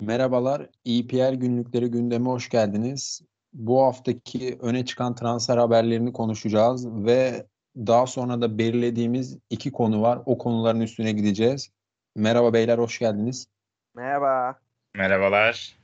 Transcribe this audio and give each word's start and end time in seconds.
Merhabalar, 0.00 0.66
EPL 0.86 1.34
günlükleri 1.34 1.86
gündeme 1.90 2.26
hoş 2.26 2.48
geldiniz. 2.48 3.22
Bu 3.52 3.82
haftaki 3.82 4.58
öne 4.60 4.84
çıkan 4.84 5.14
transfer 5.14 5.58
haberlerini 5.58 6.12
konuşacağız 6.12 6.86
ve 7.04 7.46
daha 7.76 8.06
sonra 8.06 8.40
da 8.40 8.58
belirlediğimiz 8.58 9.38
iki 9.50 9.72
konu 9.72 10.02
var. 10.02 10.18
O 10.26 10.38
konuların 10.38 10.80
üstüne 10.80 11.12
gideceğiz. 11.12 11.70
Merhaba 12.16 12.52
beyler, 12.52 12.78
hoş 12.78 12.98
geldiniz. 12.98 13.46
Merhaba. 13.94 14.58
Merhabalar. 14.94 15.76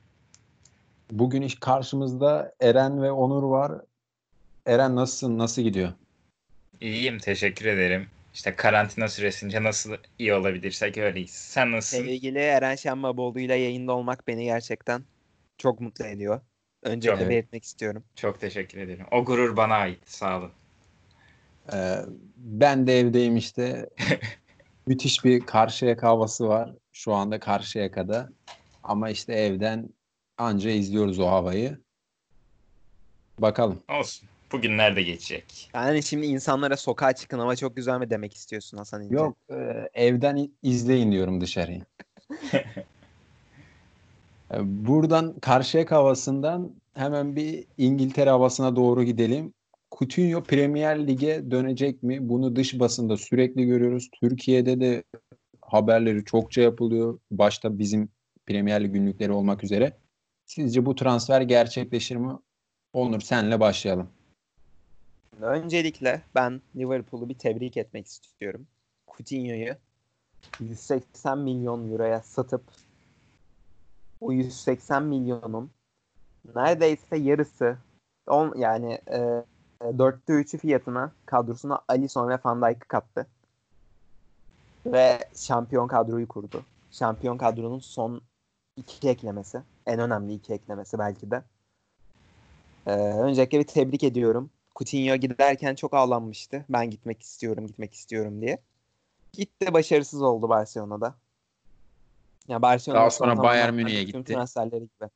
Bugün 1.11 1.41
iş 1.41 1.59
karşımızda 1.59 2.53
Eren 2.59 3.01
ve 3.01 3.11
Onur 3.11 3.43
var. 3.43 3.71
Eren 4.65 4.95
nasılsın, 4.95 5.37
nasıl 5.37 5.61
gidiyor? 5.61 5.91
İyiyim, 6.81 7.17
teşekkür 7.17 7.65
ederim. 7.65 8.07
İşte 8.33 8.55
karantina 8.55 9.07
süresince 9.07 9.63
nasıl 9.63 9.95
iyi 10.19 10.33
olabilirsek 10.33 10.97
öyleyiz. 10.97 11.31
Sen 11.31 11.71
nasılsın? 11.71 12.05
Sevgili 12.05 12.39
Eren 12.39 12.75
Şenbaboğlu 12.75 13.39
ile 13.39 13.55
yayında 13.55 13.93
olmak 13.93 14.27
beni 14.27 14.43
gerçekten 14.43 15.03
çok 15.57 15.79
mutlu 15.79 16.05
ediyor. 16.05 16.41
Öncelikle 16.83 17.21
Çok. 17.21 17.29
belirtmek 17.29 17.63
istiyorum. 17.63 18.03
Çok 18.15 18.39
teşekkür 18.39 18.77
ederim. 18.77 19.05
O 19.11 19.25
gurur 19.25 19.57
bana 19.57 19.75
ait. 19.75 19.99
Sağ 20.05 20.37
olun. 20.37 20.51
Ee, 21.73 21.95
ben 22.37 22.87
de 22.87 22.99
evdeyim 22.99 23.37
işte. 23.37 23.89
Müthiş 24.87 25.25
bir 25.25 25.45
Karşıyaka 25.45 26.07
havası 26.07 26.47
var 26.47 26.69
şu 26.91 27.13
anda 27.13 27.39
Karşıyaka'da. 27.39 28.29
Ama 28.83 29.09
işte 29.09 29.33
evden 29.33 29.89
anca 30.37 30.69
izliyoruz 30.69 31.19
o 31.19 31.27
havayı. 31.27 31.77
Bakalım. 33.39 33.83
Olsun. 33.89 34.29
Bugünler 34.51 34.95
de 34.95 35.03
geçecek. 35.03 35.69
Yani 35.73 36.03
şimdi 36.03 36.25
insanlara 36.25 36.77
sokağa 36.77 37.13
çıkın 37.13 37.39
hava 37.39 37.55
çok 37.55 37.75
güzel 37.75 37.99
mi 37.99 38.09
demek 38.09 38.33
istiyorsun 38.33 38.77
Hasan 38.77 39.01
İnce? 39.01 39.15
Yok 39.15 39.37
e, 39.49 39.89
evden 39.93 40.49
izleyin 40.63 41.11
diyorum 41.11 41.41
dışarıyı. 41.41 41.85
E, 44.53 44.57
Buradan 44.87 45.39
Karşıyaka 45.39 45.95
havasından 45.95 46.71
hemen 46.93 47.35
bir 47.35 47.65
İngiltere 47.77 48.29
havasına 48.29 48.75
doğru 48.75 49.03
gidelim. 49.03 49.53
Coutinho 49.97 50.43
Premier 50.43 51.07
Lig'e 51.07 51.51
dönecek 51.51 52.03
mi? 52.03 52.29
Bunu 52.29 52.55
dış 52.55 52.79
basında 52.79 53.17
sürekli 53.17 53.65
görüyoruz. 53.65 54.09
Türkiye'de 54.21 54.79
de 54.79 55.03
haberleri 55.61 56.25
çokça 56.25 56.61
yapılıyor. 56.61 57.19
Başta 57.31 57.79
bizim 57.79 58.09
Premier 58.45 58.83
Lig 58.83 58.93
günlükleri 58.93 59.31
olmak 59.31 59.63
üzere. 59.63 59.97
Sizce 60.45 60.85
bu 60.85 60.95
transfer 60.95 61.41
gerçekleşir 61.41 62.15
mi? 62.15 62.31
Onur 62.93 63.21
senle 63.21 63.59
başlayalım. 63.59 64.09
Öncelikle 65.41 66.21
ben 66.35 66.61
Liverpool'u 66.75 67.29
bir 67.29 67.37
tebrik 67.37 67.77
etmek 67.77 68.07
istiyorum. 68.07 68.67
Coutinho'yu 69.07 69.75
180 70.59 71.37
milyon 71.37 71.91
euroya 71.91 72.21
satıp 72.21 72.63
o 74.21 74.31
180 74.31 75.03
milyonun 75.03 75.71
neredeyse 76.55 77.17
yarısı 77.17 77.77
on, 78.27 78.55
yani 78.57 78.93
e, 79.11 79.43
dörtte 79.81 80.33
üçü 80.33 80.57
fiyatına 80.57 81.11
kadrosuna 81.25 81.81
Alisson 81.87 82.29
ve 82.29 82.39
Van 82.45 82.61
Dijk'ı 82.61 82.87
kattı. 82.87 83.27
Ve 84.85 85.19
şampiyon 85.35 85.87
kadroyu 85.87 86.27
kurdu. 86.27 86.63
Şampiyon 86.91 87.37
kadronun 87.37 87.79
son 87.79 88.21
iki 88.75 89.09
eklemesi. 89.09 89.61
En 89.85 89.99
önemli 89.99 90.33
iki 90.33 90.53
eklemesi 90.53 90.99
belki 90.99 91.31
de. 91.31 91.43
Ee, 92.87 92.91
öncelikle 92.91 93.59
bir 93.59 93.67
tebrik 93.67 94.03
ediyorum. 94.03 94.49
Coutinho 94.79 95.15
giderken 95.15 95.75
çok 95.75 95.93
ağlanmıştı. 95.93 96.65
Ben 96.69 96.89
gitmek 96.89 97.21
istiyorum, 97.21 97.67
gitmek 97.67 97.93
istiyorum 97.93 98.41
diye. 98.41 98.57
Gitti 99.33 99.73
başarısız 99.73 100.21
oldu 100.21 100.49
Barcelona'da. 100.49 101.15
Ya 102.47 102.61
Barcelona 102.61 102.99
Daha 102.99 103.09
son 103.09 103.25
sonra 103.25 103.43
Bayern 103.43 103.73
Münih'e 103.73 104.03
gitti. 104.03 104.23
transferleri 104.23 104.81
gibi. 104.81 105.09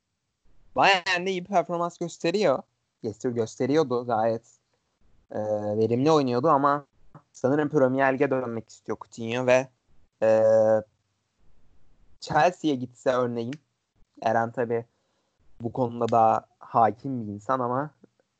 Bayern'de 0.75 1.31
iyi 1.31 1.45
bir 1.45 1.49
performans 1.49 1.97
gösteriyor. 1.97 2.63
Göster 3.03 3.29
gösteriyordu 3.29 4.05
gayet 4.05 4.41
e, 5.31 5.39
verimli 5.77 6.11
oynuyordu 6.11 6.47
ama 6.47 6.85
sanırım 7.33 7.69
Premier 7.69 8.13
Lig'e 8.13 8.29
dönmek 8.31 8.69
istiyor 8.69 8.97
Coutinho 9.01 9.45
ve 9.45 9.67
e, 10.23 10.43
Chelsea'ye 12.19 12.75
gitse 12.75 13.09
örneğin 13.09 13.55
Eren 14.21 14.51
tabi 14.51 14.85
bu 15.61 15.73
konuda 15.73 16.07
daha 16.07 16.45
hakim 16.59 17.27
bir 17.27 17.33
insan 17.33 17.59
ama 17.59 17.91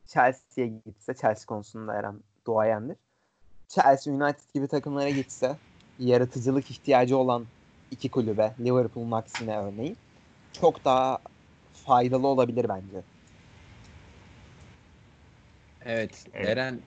Chelsea'ye 0.07 0.67
gitse 0.85 1.13
Chelsea 1.13 1.45
konusunda 1.45 1.93
Eren 1.93 2.15
duayendir. 2.47 2.97
Chelsea 3.67 4.13
United 4.13 4.53
gibi 4.53 4.67
takımlara 4.67 5.09
gitse 5.09 5.57
yaratıcılık 5.99 6.71
ihtiyacı 6.71 7.17
olan 7.17 7.45
iki 7.91 8.09
kulübe 8.09 8.53
Liverpool'un 8.59 9.11
aksine 9.11 9.57
örneğin 9.57 9.97
çok 10.61 10.85
daha 10.85 11.19
faydalı 11.85 12.27
olabilir 12.27 12.65
bence. 12.69 13.03
Evet, 15.85 16.25
Evet. 16.33 16.49
Eren 16.49 16.79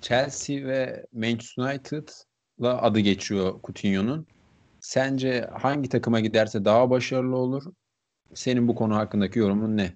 Chelsea 0.00 0.66
ve 0.66 1.06
Manchester 1.12 1.62
United'la 1.62 2.82
adı 2.82 3.00
geçiyor 3.00 3.60
Coutinho'nun. 3.64 4.26
Sence 4.80 5.50
hangi 5.52 5.88
takıma 5.88 6.20
giderse 6.20 6.64
daha 6.64 6.90
başarılı 6.90 7.36
olur? 7.36 7.64
Senin 8.34 8.68
bu 8.68 8.74
konu 8.74 8.96
hakkındaki 8.96 9.38
yorumun 9.38 9.76
ne? 9.76 9.92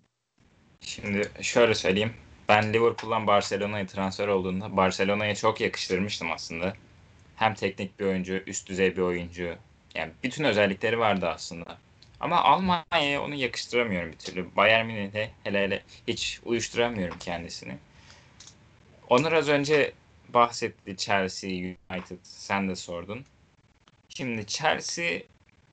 Şimdi 0.81 1.31
şöyle 1.41 1.75
söyleyeyim. 1.75 2.13
Ben 2.49 2.73
Liverpool'dan 2.73 3.27
Barcelona'ya 3.27 3.87
transfer 3.87 4.29
olduğunda 4.29 4.77
Barcelona'ya 4.77 5.35
çok 5.35 5.61
yakıştırmıştım 5.61 6.33
aslında. 6.33 6.75
Hem 7.37 7.55
teknik 7.55 8.01
bir 8.01 8.05
oyuncu, 8.05 8.43
üst 8.47 8.69
düzey 8.69 8.97
bir 8.97 9.03
oyuncu. 9.03 9.57
Yani 9.95 10.13
bütün 10.23 10.45
özellikleri 10.45 10.99
vardı 10.99 11.29
aslında. 11.29 11.79
Ama 12.21 12.43
Almanya'ya 12.43 13.23
onu 13.23 13.35
yakıştıramıyorum 13.35 14.13
bir 14.13 14.19
türlü. 14.19 14.57
Bayern 14.57 14.87
Münih'e 14.87 15.31
hele 15.45 15.63
hele 15.63 15.83
hiç 16.09 16.41
uyuşturamıyorum 16.45 17.19
kendisini. 17.19 17.77
Onur 19.11 19.33
az 19.33 19.49
önce 19.49 19.93
bahsetti 20.29 20.97
Chelsea, 20.97 21.51
United. 21.51 22.19
Sen 22.23 22.69
de 22.69 22.77
sordun. 22.77 23.25
Şimdi 24.09 24.47
Chelsea 24.47 25.21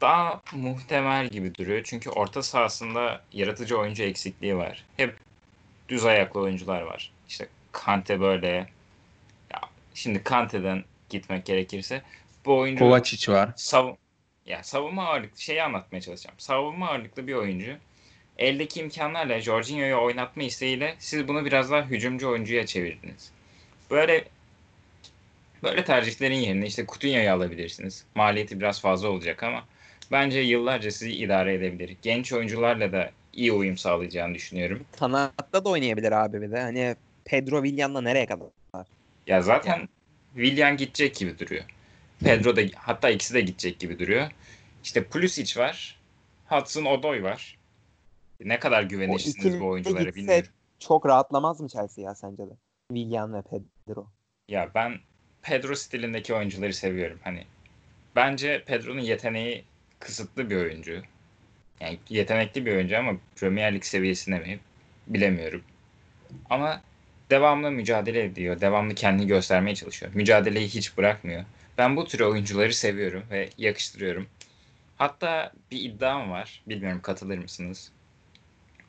daha 0.01 0.41
muhtemel 0.51 1.27
gibi 1.27 1.55
duruyor. 1.55 1.81
Çünkü 1.83 2.09
orta 2.09 2.43
sahasında 2.43 3.21
yaratıcı 3.33 3.77
oyuncu 3.77 4.03
eksikliği 4.03 4.57
var. 4.57 4.85
Hep 4.97 5.15
düz 5.91 6.05
ayaklı 6.05 6.39
oyuncular 6.39 6.81
var. 6.81 7.11
İşte 7.29 7.47
Kante 7.71 8.19
böyle. 8.19 8.47
Ya 9.53 9.59
şimdi 9.93 10.23
Kante'den 10.23 10.83
gitmek 11.09 11.45
gerekirse 11.45 12.01
bu 12.45 12.57
oyuncu 12.57 12.79
Kovacic 12.79 13.31
var. 13.31 13.49
sav 13.55 13.95
ya 14.45 14.63
savunma 14.63 15.05
ağırlıklı 15.07 15.41
şeyi 15.41 15.63
anlatmaya 15.63 16.01
çalışacağım. 16.01 16.35
Savunma 16.39 16.89
ağırlıklı 16.89 17.27
bir 17.27 17.33
oyuncu. 17.33 17.71
Eldeki 18.37 18.79
imkanlarla 18.79 19.39
Jorginho'yu 19.39 20.01
oynatma 20.01 20.43
isteğiyle 20.43 20.95
siz 20.99 21.27
bunu 21.27 21.45
biraz 21.45 21.71
daha 21.71 21.85
hücumcu 21.85 22.29
oyuncuya 22.29 22.65
çevirdiniz. 22.65 23.31
Böyle 23.91 24.25
böyle 25.63 25.85
tercihlerin 25.85 26.35
yerine 26.35 26.65
işte 26.65 26.85
Coutinho'yu 26.85 27.31
alabilirsiniz. 27.31 28.05
Maliyeti 28.15 28.59
biraz 28.59 28.81
fazla 28.81 29.09
olacak 29.09 29.43
ama 29.43 29.63
bence 30.11 30.39
yıllarca 30.39 30.91
sizi 30.91 31.11
idare 31.11 31.53
edebilir. 31.53 31.97
Genç 32.01 32.33
oyuncularla 32.33 32.91
da 32.91 33.11
iyi 33.33 33.51
uyum 33.51 33.77
sağlayacağını 33.77 34.35
düşünüyorum. 34.35 34.85
Kanatta 34.99 35.65
da 35.65 35.69
oynayabilir 35.69 36.11
abi 36.11 36.41
bir 36.41 36.51
de. 36.51 36.61
Hani 36.61 36.95
Pedro 37.25 37.63
Villan'la 37.63 38.01
nereye 38.01 38.25
kadar? 38.25 38.47
Ya 39.27 39.41
zaten 39.41 39.89
Willian 40.35 40.77
gidecek 40.77 41.15
gibi 41.15 41.39
duruyor. 41.39 41.63
Pedro 42.19 42.55
da 42.55 42.61
hatta 42.75 43.09
ikisi 43.09 43.33
de 43.33 43.41
gidecek 43.41 43.79
gibi 43.79 43.99
duruyor. 43.99 44.31
İşte 44.83 45.03
Pulisic 45.03 45.59
var. 45.59 45.99
Hudson 46.45 46.85
Odoi 46.85 47.23
var. 47.23 47.57
Ne 48.39 48.59
kadar 48.59 48.83
güvenirsiniz 48.83 49.59
bu 49.59 49.67
oyunculara 49.67 50.15
bilmiyorum. 50.15 50.49
Çok 50.79 51.05
rahatlamaz 51.05 51.61
mı 51.61 51.69
Chelsea 51.69 52.05
ya 52.05 52.15
sence 52.15 52.43
de? 52.43 52.53
Villan 52.91 53.33
ve 53.33 53.41
Pedro. 53.41 54.07
Ya 54.47 54.71
ben 54.75 54.99
Pedro 55.41 55.75
stilindeki 55.75 56.33
oyuncuları 56.33 56.73
seviyorum. 56.73 57.19
Hani 57.23 57.45
bence 58.15 58.63
Pedro'nun 58.65 58.99
yeteneği 59.01 59.65
kısıtlı 59.99 60.49
bir 60.49 60.55
oyuncu. 60.55 61.01
Yani 61.81 61.99
yetenekli 62.09 62.65
bir 62.65 62.75
oyuncu 62.75 62.97
ama 62.97 63.17
Premier 63.35 63.75
Lig 63.75 63.83
seviyesinde 63.83 64.39
mi 64.39 64.59
bilemiyorum. 65.07 65.63
Ama 66.49 66.81
devamlı 67.29 67.71
mücadele 67.71 68.23
ediyor. 68.23 68.61
Devamlı 68.61 68.95
kendini 68.95 69.27
göstermeye 69.27 69.75
çalışıyor. 69.75 70.11
Mücadeleyi 70.15 70.67
hiç 70.67 70.97
bırakmıyor. 70.97 71.45
Ben 71.77 71.95
bu 71.95 72.05
tür 72.05 72.19
oyuncuları 72.19 72.73
seviyorum 72.73 73.23
ve 73.31 73.49
yakıştırıyorum. 73.57 74.27
Hatta 74.97 75.51
bir 75.71 75.79
iddiam 75.81 76.31
var. 76.31 76.63
Bilmiyorum 76.67 77.01
katılır 77.01 77.37
mısınız? 77.37 77.91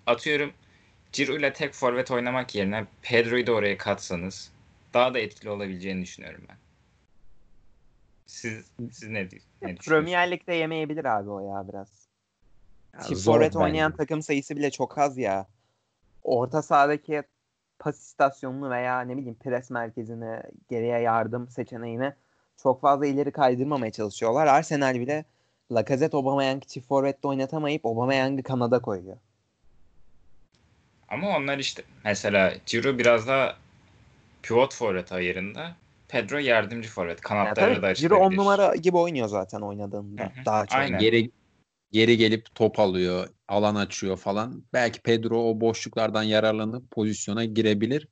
Atıyorum 0.07 0.53
Ciro 1.13 1.37
ile 1.37 1.53
tek 1.53 1.73
forvet 1.73 2.11
oynamak 2.11 2.55
yerine 2.55 2.87
Pedro'yu 3.03 3.47
da 3.47 3.53
oraya 3.53 3.79
katsanız 3.79 4.53
daha 4.95 5.15
da 5.15 5.19
etkili 5.19 5.51
olabileceğini 5.51 6.03
düşünüyorum 6.03 6.45
ben. 6.49 6.57
Siz 8.27 8.65
siz 8.91 9.09
ne, 9.09 9.21
ne 9.23 9.31
düşünüyorsunuz? 9.31 9.87
Premier 9.87 10.31
Lig'de 10.31 10.55
yemeyebilir 10.55 11.05
abi 11.05 11.31
o 11.31 11.41
ya 11.41 11.69
biraz. 11.69 12.02
Ya 12.95 13.01
Çift 13.01 13.21
zor 13.21 13.33
forvet 13.35 13.55
bence. 13.55 13.59
oynayan 13.65 13.93
takım 13.93 14.23
sayısı 14.23 14.57
bile 14.57 14.71
çok 14.71 14.99
az 14.99 15.19
ya. 15.19 15.47
Orta 16.23 16.63
sahadaki 16.63 17.23
pas 17.79 18.01
istasyonunu 18.01 18.71
veya 18.71 19.01
ne 19.01 19.17
bileyim 19.17 19.35
pres 19.35 19.71
merkezini 19.71 20.41
geriye 20.71 20.99
yardım 20.99 21.49
seçeneğini 21.49 22.13
çok 22.63 22.81
fazla 22.81 23.07
ileri 23.07 23.33
kaydırmamaya 23.33 23.93
çalışıyorlar. 23.93 24.47
Arsenal 24.47 24.95
bile 24.95 25.25
Lacazette 25.73 26.17
Aubameyang 26.17 26.63
çift 26.67 26.89
forvette 26.89 27.29
oynatamayıp 27.29 27.87
Aubameyang'ı 27.87 28.43
kanada 28.43 28.79
koyuyor. 28.83 29.17
Ama 31.09 31.37
onlar 31.37 31.59
işte 31.59 31.83
mesela 32.05 32.55
Ciro 32.67 32.99
biraz 32.99 33.29
daha 33.29 33.57
pivot 34.43 34.75
forvet 34.75 35.13
ayarında. 35.13 35.77
Pedro 36.09 36.39
yardımcı 36.39 36.89
forvet. 36.89 37.11
Yani 37.11 37.21
Kanatları 37.21 37.77
da 37.77 37.81
tabii 37.81 37.95
Ciro 37.95 38.15
10 38.15 38.19
açılabilir. 38.19 38.39
numara 38.41 38.77
gibi 38.77 38.97
oynuyor 38.97 39.29
zaten 39.29 39.61
oynadığında. 39.61 40.23
Hı 40.23 40.27
hı. 40.27 40.45
Daha 40.47 40.67
çok. 40.67 40.79
Aynen. 40.79 40.99
Geri 41.01 41.31
geri 41.93 42.17
gelip 42.17 42.55
top 42.55 42.81
alıyor, 42.81 43.29
alan 43.49 43.75
açıyor 43.75 44.17
falan. 44.17 44.65
Belki 44.73 45.01
Pedro 45.01 45.51
o 45.51 45.61
boşluklardan 45.61 46.23
yararlanıp 46.23 46.91
pozisyona 46.91 47.45
girebilir. 47.45 48.09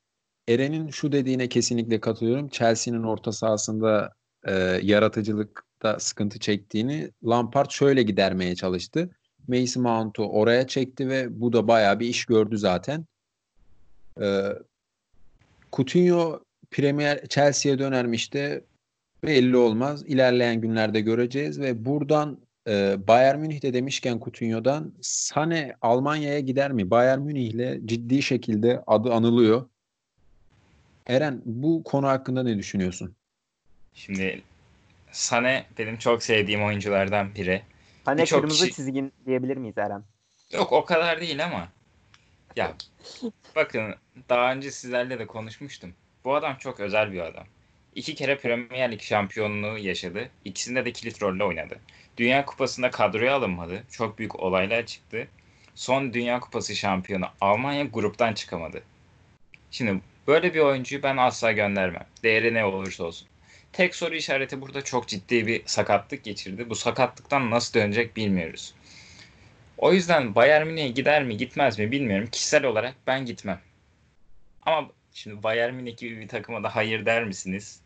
Eren'in 0.49 0.89
şu 0.91 1.13
dediğine 1.13 1.49
kesinlikle 1.49 2.01
katılıyorum. 2.01 2.49
Chelsea'nin 2.49 3.03
orta 3.03 3.33
sahasında 3.33 4.13
e, 4.45 4.53
yaratıcılıkta 4.83 5.99
sıkıntı 5.99 6.39
çektiğini 6.39 7.11
Lampard 7.25 7.71
şöyle 7.71 8.03
gidermeye 8.03 8.55
çalıştı. 8.55 9.11
Mason 9.49 9.83
Mount'u 9.83 10.23
oraya 10.23 10.67
çekti 10.67 11.09
ve 11.09 11.41
bu 11.41 11.53
da 11.53 11.69
bayağı 11.69 12.01
bir 12.01 12.07
iş 12.07 12.25
gördü 12.25 12.59
zaten. 12.59 13.07
E, 14.21 14.49
Coutinho 15.73 16.41
Premier 16.71 17.27
Chelsea'ye 17.29 17.79
dönermiş 17.79 18.35
de 18.35 18.65
belli 19.25 19.57
olmaz. 19.57 20.03
İlerleyen 20.07 20.61
günlerde 20.61 21.01
göreceğiz 21.01 21.61
ve 21.61 21.85
buradan 21.85 22.50
e, 22.69 22.97
Bayern 23.09 23.39
Münih'te 23.39 23.73
demişken 23.75 24.19
Coutinho'dan 24.19 24.95
Sane 25.01 25.77
Almanya'ya 25.83 26.41
gider 26.41 26.73
mi? 26.73 26.91
Bayern 26.91 27.19
Münih'le 27.21 27.87
ciddi 27.87 28.23
şekilde 28.23 28.83
adı 28.87 29.13
anılıyor. 29.13 29.69
Eren 31.07 31.43
bu 31.45 31.83
konu 31.85 32.09
hakkında 32.09 32.43
ne 32.43 32.59
düşünüyorsun? 32.59 33.15
Şimdi 33.95 34.43
Sane 35.13 35.67
benim 35.79 35.99
çok 35.99 36.23
sevdiğim 36.23 36.65
oyunculardan 36.65 37.35
biri. 37.35 37.63
Hani 38.05 38.21
Birçok 38.21 38.41
kırmızı 38.41 38.65
kişi- 38.65 38.77
çizgin 38.77 39.13
diyebilir 39.27 39.57
miyiz 39.57 39.79
Eren? 39.79 40.03
Yok 40.53 40.73
o 40.73 40.85
kadar 40.85 41.21
değil 41.21 41.45
ama. 41.45 41.69
Ya 42.57 42.73
bakın 43.57 43.95
daha 44.29 44.53
önce 44.53 44.71
sizlerle 44.71 45.19
de 45.19 45.27
konuşmuştum. 45.27 45.95
Bu 46.25 46.35
adam 46.35 46.57
çok 46.57 46.81
özel 46.81 47.13
bir 47.13 47.21
adam. 47.21 47.47
İki 47.95 48.15
kere 48.15 48.39
Premier 48.39 48.93
Lig 48.93 49.01
şampiyonluğu 49.01 49.79
yaşadı. 49.79 50.31
İkisinde 50.45 50.85
de 50.85 50.93
kilit 50.93 51.23
rolle 51.23 51.45
oynadı. 51.45 51.79
Dünya 52.17 52.45
Kupası'nda 52.45 52.91
kadroya 52.91 53.35
alınmadı. 53.35 53.85
Çok 53.91 54.19
büyük 54.19 54.41
olaylar 54.41 54.87
çıktı. 54.87 55.29
Son 55.75 56.13
Dünya 56.13 56.41
Kupası 56.41 56.77
şampiyonu 56.77 57.27
Almanya 57.41 57.85
gruptan 57.85 58.35
çıkamadı. 58.35 58.83
Şimdi 59.71 60.01
böyle 60.27 60.55
bir 60.55 60.61
oyuncuyu 60.61 61.03
ben 61.03 61.17
asla 61.17 61.53
göndermem. 61.53 62.07
Değeri 62.23 62.55
ne 62.55 62.65
olursa 62.65 63.05
olsun. 63.05 63.29
Tek 63.73 63.95
soru 63.95 64.15
işareti 64.15 64.61
burada 64.61 64.83
çok 64.85 65.09
ciddi 65.09 65.47
bir 65.47 65.63
sakatlık 65.67 66.25
geçirdi. 66.25 66.71
Bu 66.71 66.75
sakatlıktan 66.75 67.51
nasıl 67.51 67.81
dönecek 67.81 68.17
bilmiyoruz. 68.17 68.75
O 69.79 69.93
yüzden 69.93 70.35
Bayern 70.35 70.67
Münih'e 70.67 70.89
gider 70.89 71.25
mi 71.25 71.37
gitmez 71.37 71.79
mi 71.79 71.93
bilmiyorum. 71.93 72.29
Kişisel 72.33 72.65
olarak 72.65 72.95
ben 73.07 73.27
gitmem. 73.27 73.61
Ama 74.67 74.91
şimdi 75.13 75.43
Bayern 75.43 75.75
Münih 75.75 75.97
gibi 75.97 76.21
bir 76.21 76.29
takıma 76.29 76.63
da 76.63 76.77
hayır 76.77 77.07
der 77.07 77.25
misiniz? 77.25 77.80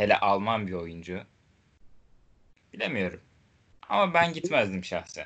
Hele 0.00 0.18
Alman 0.18 0.66
bir 0.66 0.72
oyuncu. 0.72 1.20
Bilemiyorum. 2.72 3.20
Ama 3.88 4.14
ben 4.14 4.32
gitmezdim 4.32 4.84
şahsen. 4.84 5.24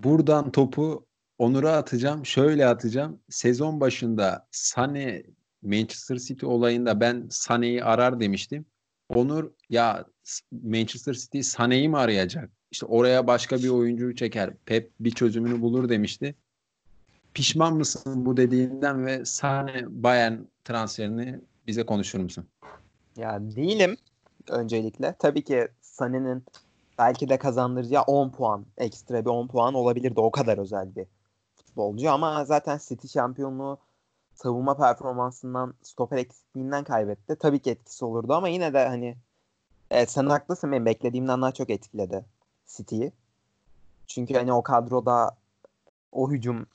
Buradan 0.00 0.52
topu 0.52 1.06
Onur'a 1.38 1.76
atacağım. 1.76 2.26
Şöyle 2.26 2.66
atacağım. 2.66 3.20
Sezon 3.28 3.80
başında 3.80 4.46
Sane 4.50 5.22
Manchester 5.62 6.16
City 6.16 6.46
olayında 6.46 7.00
ben 7.00 7.26
Sane'yi 7.30 7.84
arar 7.84 8.20
demiştim. 8.20 8.66
Onur 9.08 9.50
ya 9.68 10.04
Manchester 10.52 11.14
City 11.14 11.40
Sane'yi 11.40 11.88
mi 11.88 11.96
arayacak? 11.96 12.50
İşte 12.70 12.86
oraya 12.86 13.26
başka 13.26 13.56
bir 13.56 13.68
oyuncuyu 13.68 14.16
çeker. 14.16 14.56
Pep 14.66 14.90
bir 15.00 15.10
çözümünü 15.10 15.60
bulur 15.60 15.88
demişti. 15.88 16.34
Pişman 17.34 17.76
mısın 17.76 18.26
bu 18.26 18.36
dediğinden 18.36 19.06
ve 19.06 19.24
Sane 19.24 19.84
Bayern 19.88 20.38
transferini 20.64 21.40
bize 21.66 21.86
konuşur 21.86 22.18
musun? 22.18 22.48
Ya 23.16 23.40
değilim 23.40 23.96
öncelikle. 24.48 25.14
Tabii 25.18 25.44
ki 25.44 25.68
Sané'nin 25.82 26.44
belki 26.98 27.28
de 27.28 27.38
kazandıracağı 27.38 28.02
10 28.02 28.30
puan, 28.30 28.66
ekstra 28.78 29.24
bir 29.24 29.30
10 29.30 29.46
puan 29.46 29.74
olabilirdi. 29.74 30.20
O 30.20 30.30
kadar 30.30 30.58
özel 30.58 30.96
bir 30.96 31.06
futbolcu 31.56 32.10
ama 32.10 32.44
zaten 32.44 32.80
City 32.88 33.06
şampiyonluğu 33.08 33.78
savunma 34.34 34.76
performansından, 34.76 35.74
stoper 35.82 36.16
eksikliğinden 36.16 36.84
kaybetti. 36.84 37.36
Tabii 37.36 37.58
ki 37.58 37.70
etkisi 37.70 38.04
olurdu 38.04 38.32
ama 38.34 38.48
yine 38.48 38.74
de 38.74 38.88
hani 38.88 39.16
evet, 39.90 40.10
sen 40.10 40.26
haklısın 40.26 40.72
benim 40.72 40.86
beklediğimden 40.86 41.42
daha 41.42 41.52
çok 41.52 41.70
etkiledi 41.70 42.24
City'yi. 42.66 43.12
Çünkü 44.06 44.34
hani 44.34 44.52
o 44.52 44.62
kadroda 44.62 45.36
o 46.12 46.30
hücum 46.30 46.66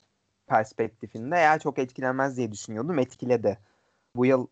perspektifinde 0.46 1.36
eğer 1.36 1.60
çok 1.60 1.78
etkilenmez 1.78 2.36
diye 2.36 2.52
düşünüyordum. 2.52 2.98
Etkiledi. 2.98 3.58
Bu 4.16 4.26
yıl 4.26 4.46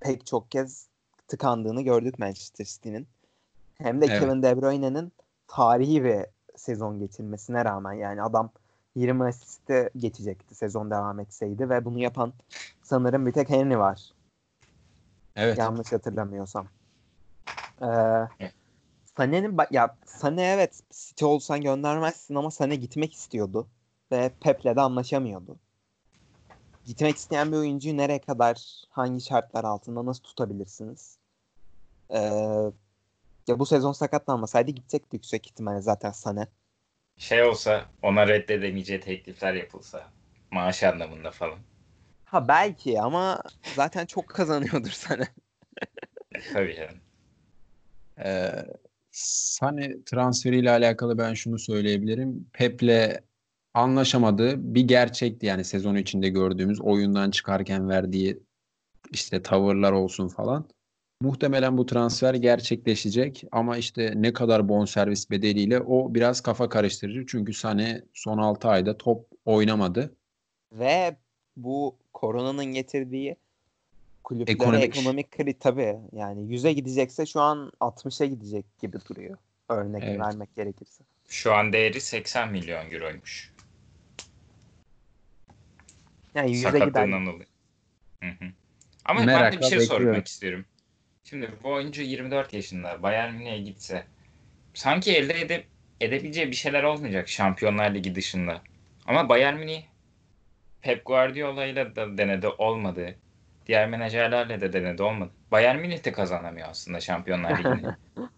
pek 0.00 0.26
çok 0.26 0.50
kez 0.50 0.87
tıkandığını 1.28 1.82
gördük 1.82 2.18
Manchester 2.18 2.64
City'nin. 2.64 3.06
Hem 3.78 4.00
de 4.00 4.06
Evet. 4.06 4.20
Kevin 4.20 4.42
De 4.42 4.62
Bruyne'nin 4.62 5.12
tarihi 5.46 6.04
bir 6.04 6.26
sezon 6.56 6.98
geçirmesine 6.98 7.64
rağmen 7.64 7.92
yani 7.92 8.22
adam 8.22 8.50
20 8.96 9.24
asiste 9.24 9.90
geçecekti 9.96 10.54
sezon 10.54 10.90
devam 10.90 11.20
etseydi 11.20 11.70
ve 11.70 11.84
bunu 11.84 11.98
yapan 11.98 12.32
sanırım 12.82 13.26
bir 13.26 13.32
tek 13.32 13.50
Henry 13.50 13.78
var. 13.78 14.12
Evet. 15.36 15.58
Yanlış 15.58 15.92
hatırlamıyorsam. 15.92 16.66
Ee, 17.82 17.86
Evet. 18.40 18.54
Sané'nin 19.18 19.56
ba- 19.56 19.68
ya 19.70 19.96
Sané 20.06 20.54
evet 20.54 20.80
City 20.90 21.24
olsan 21.24 21.60
göndermezsin 21.60 22.34
ama 22.34 22.48
Sané 22.48 22.74
gitmek 22.74 23.14
istiyordu 23.14 23.66
ve 24.12 24.32
Pep'le 24.40 24.64
de 24.76 24.80
anlaşamıyordu. 24.80 25.56
Gitmek 26.84 27.16
isteyen 27.16 27.52
bir 27.52 27.56
oyuncuyu 27.56 27.96
nereye 27.96 28.18
kadar 28.20 28.84
hangi 28.90 29.20
şartlar 29.20 29.64
altında 29.64 30.06
nasıl 30.06 30.22
tutabilirsiniz? 30.22 31.17
Ee, 32.10 32.18
ya 33.48 33.58
bu 33.58 33.66
sezon 33.66 33.92
sakatlanmasaydı 33.92 34.70
gidecekti 34.70 35.16
yüksek 35.16 35.46
ihtimalle 35.46 35.80
zaten 35.80 36.10
Sané. 36.10 36.46
Şey 37.16 37.42
olsa 37.42 37.84
ona 38.02 38.28
reddedemeyeceği 38.28 39.00
teklifler 39.00 39.54
yapılsa. 39.54 40.06
Maaş 40.50 40.82
anlamında 40.82 41.30
falan. 41.30 41.58
Ha 42.24 42.48
belki 42.48 43.00
ama 43.00 43.42
zaten 43.76 44.06
çok 44.06 44.28
kazanıyordur 44.28 44.90
Sané. 44.90 45.26
Tabii 46.52 46.76
canım. 46.76 46.96
Ee, 48.24 48.66
Sane 49.10 50.04
transferiyle 50.04 50.70
alakalı 50.70 51.18
ben 51.18 51.34
şunu 51.34 51.58
söyleyebilirim. 51.58 52.46
Pep'le 52.52 53.20
anlaşamadığı 53.74 54.74
bir 54.74 54.88
gerçekti 54.88 55.46
yani 55.46 55.64
sezon 55.64 55.96
içinde 55.96 56.28
gördüğümüz 56.28 56.80
oyundan 56.80 57.30
çıkarken 57.30 57.88
verdiği 57.88 58.42
işte 59.10 59.42
tavırlar 59.42 59.92
olsun 59.92 60.28
falan. 60.28 60.68
Muhtemelen 61.28 61.78
bu 61.78 61.86
transfer 61.86 62.34
gerçekleşecek 62.34 63.44
ama 63.52 63.76
işte 63.76 64.12
ne 64.16 64.32
kadar 64.32 64.68
bonservis 64.68 65.30
bedeliyle 65.30 65.80
o 65.80 66.14
biraz 66.14 66.40
kafa 66.40 66.68
karıştırıcı. 66.68 67.26
Çünkü 67.26 67.52
Sane 67.52 68.02
son 68.14 68.38
6 68.38 68.68
ayda 68.68 68.98
top 68.98 69.26
oynamadı. 69.44 70.16
Ve 70.72 71.16
bu 71.56 71.96
koronanın 72.12 72.64
getirdiği 72.64 73.36
kulüplere 74.24 74.52
Ekonomik. 74.52 74.84
ekonomik, 74.84 75.30
kriz 75.30 75.54
tabii 75.60 75.96
yani 76.12 76.40
100'e 76.40 76.72
gidecekse 76.72 77.26
şu 77.26 77.40
an 77.40 77.72
60'a 77.80 78.26
gidecek 78.26 78.78
gibi 78.78 78.96
duruyor. 79.08 79.38
Örnek 79.68 80.02
Evet. 80.06 80.20
vermek 80.20 80.56
gerekirse. 80.56 81.04
Şu 81.28 81.54
an 81.54 81.72
değeri 81.72 82.00
80 82.00 82.52
milyon 82.52 82.90
euroymuş. 82.90 83.54
Yani 86.34 86.50
100'e 86.50 86.78
gider. 86.86 87.08
Dolayı. 87.08 87.46
Hı 88.22 88.28
hı. 88.28 88.50
Ama 89.04 89.26
ben 89.26 89.52
de 89.52 89.56
bir 89.56 89.64
şey 89.64 89.78
bekliyorum. 89.78 90.06
sormak 90.06 90.26
istiyorum. 90.26 90.64
Şimdi 91.30 91.50
bu 91.62 91.72
oyuncu 91.72 92.02
24 92.02 92.52
yaşında. 92.52 93.02
Bayern 93.02 93.34
Münih'e 93.34 93.58
gitse 93.58 94.06
sanki 94.74 95.16
elde 95.16 95.40
edip 95.40 95.66
edebileceği 96.00 96.50
bir 96.50 96.56
şeyler 96.56 96.82
olmayacak 96.82 97.28
Şampiyonlar 97.28 97.94
Ligi 97.94 98.14
dışında. 98.14 98.62
Ama 99.06 99.28
Bayern 99.28 99.56
Münih 99.56 99.82
Pep 100.82 101.06
Guardiola 101.06 101.64
ile 101.64 101.96
de 101.96 102.18
denedi 102.18 102.48
olmadı. 102.48 103.14
Diğer 103.66 103.88
menajerlerle 103.88 104.60
de 104.60 104.72
denedi 104.72 105.02
olmadı. 105.02 105.30
Bayern 105.52 105.78
Münih 105.78 106.04
de 106.04 106.12
kazanamıyor 106.12 106.68
aslında 106.68 107.00
Şampiyonlar 107.00 107.58
Ligi'ni. 107.58 107.82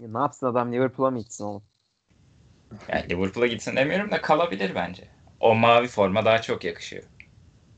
Ne 0.00 0.18
yapsın 0.18 0.46
adam 0.46 0.72
Liverpool'a 0.72 1.10
mı 1.10 1.18
gitsin 1.18 1.44
oğlum? 1.44 1.62
yani 2.88 3.10
Liverpool'a 3.10 3.46
gitsin 3.46 3.76
demiyorum 3.76 4.10
da 4.10 4.20
kalabilir 4.20 4.74
bence. 4.74 5.08
O 5.40 5.54
mavi 5.54 5.88
forma 5.88 6.24
daha 6.24 6.42
çok 6.42 6.64
yakışıyor. 6.64 7.02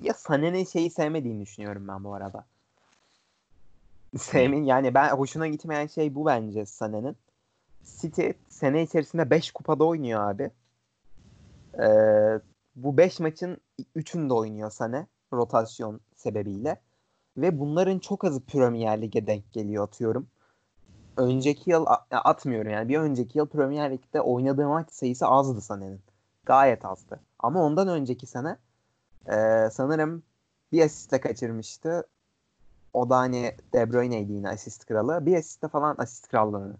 Ya 0.00 0.12
Sané'nin 0.12 0.64
şeyi 0.64 0.90
sevmediğini 0.90 1.40
düşünüyorum 1.40 1.88
ben 1.88 2.04
bu 2.04 2.14
arada. 2.14 2.46
Sevmin 4.18 4.64
yani 4.64 4.94
ben 4.94 5.08
hoşuna 5.10 5.46
gitmeyen 5.46 5.86
şey 5.86 6.14
bu 6.14 6.26
bence 6.26 6.60
Sané'nin. 6.60 7.16
City 7.84 8.28
sene 8.48 8.82
içerisinde 8.82 9.30
5 9.30 9.52
kupada 9.52 9.84
oynuyor 9.84 10.30
abi. 10.30 10.50
Ee, 11.78 12.40
bu 12.76 12.96
5 12.96 13.20
maçın 13.20 13.58
3'ünde 13.96 14.32
oynuyor 14.32 14.70
Sané 14.70 15.06
rotasyon 15.32 16.00
sebebiyle. 16.14 16.80
Ve 17.36 17.60
bunların 17.60 17.98
çok 17.98 18.24
azı 18.24 18.40
Premier 18.40 19.02
Lig'e 19.02 19.26
denk 19.26 19.52
geliyor 19.52 19.84
atıyorum. 19.84 20.28
önceki 21.16 21.70
yıl 21.70 21.86
atmıyorum 22.10 22.70
yani 22.72 22.88
bir 22.88 22.98
önceki 22.98 23.38
yıl 23.38 23.46
Premier 23.46 23.90
Lig'de 23.90 24.20
oynadığı 24.20 24.68
maç 24.68 24.90
sayısı 24.92 25.26
azdı 25.26 25.60
Sané'nin. 25.60 26.00
Gayet 26.46 26.84
azdı. 26.84 27.20
Ama 27.38 27.62
ondan 27.64 27.88
önceki 27.88 28.26
sene 28.26 28.56
e, 29.26 29.68
sanırım 29.70 30.22
bir 30.72 30.84
asiste 30.84 31.20
kaçırmıştı. 31.20 32.06
O 32.96 33.10
da 33.10 33.16
hani 33.16 33.52
De 33.72 33.92
Bruyne'ydi 33.92 34.32
yine 34.32 34.48
asist 34.48 34.86
kralı. 34.86 35.26
Bir 35.26 35.36
asiste 35.36 35.68
falan 35.68 35.94
asist 35.98 36.28
krallığını 36.28 36.74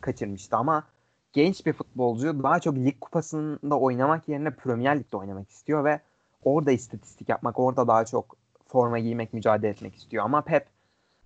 kaçırmıştı 0.00 0.56
ama 0.56 0.84
genç 1.32 1.66
bir 1.66 1.72
futbolcu 1.72 2.42
daha 2.42 2.60
çok 2.60 2.76
lig 2.76 3.00
kupasında 3.00 3.78
oynamak 3.78 4.28
yerine 4.28 4.50
Premier 4.50 4.98
Lig'de 4.98 5.16
oynamak 5.16 5.50
istiyor 5.50 5.84
ve 5.84 6.00
orada 6.44 6.72
istatistik 6.72 7.28
yapmak, 7.28 7.58
orada 7.58 7.88
daha 7.88 8.04
çok 8.04 8.36
forma 8.66 8.98
giymek, 8.98 9.32
mücadele 9.32 9.70
etmek 9.70 9.94
istiyor. 9.94 10.24
Ama 10.24 10.40
Pep 10.42 10.66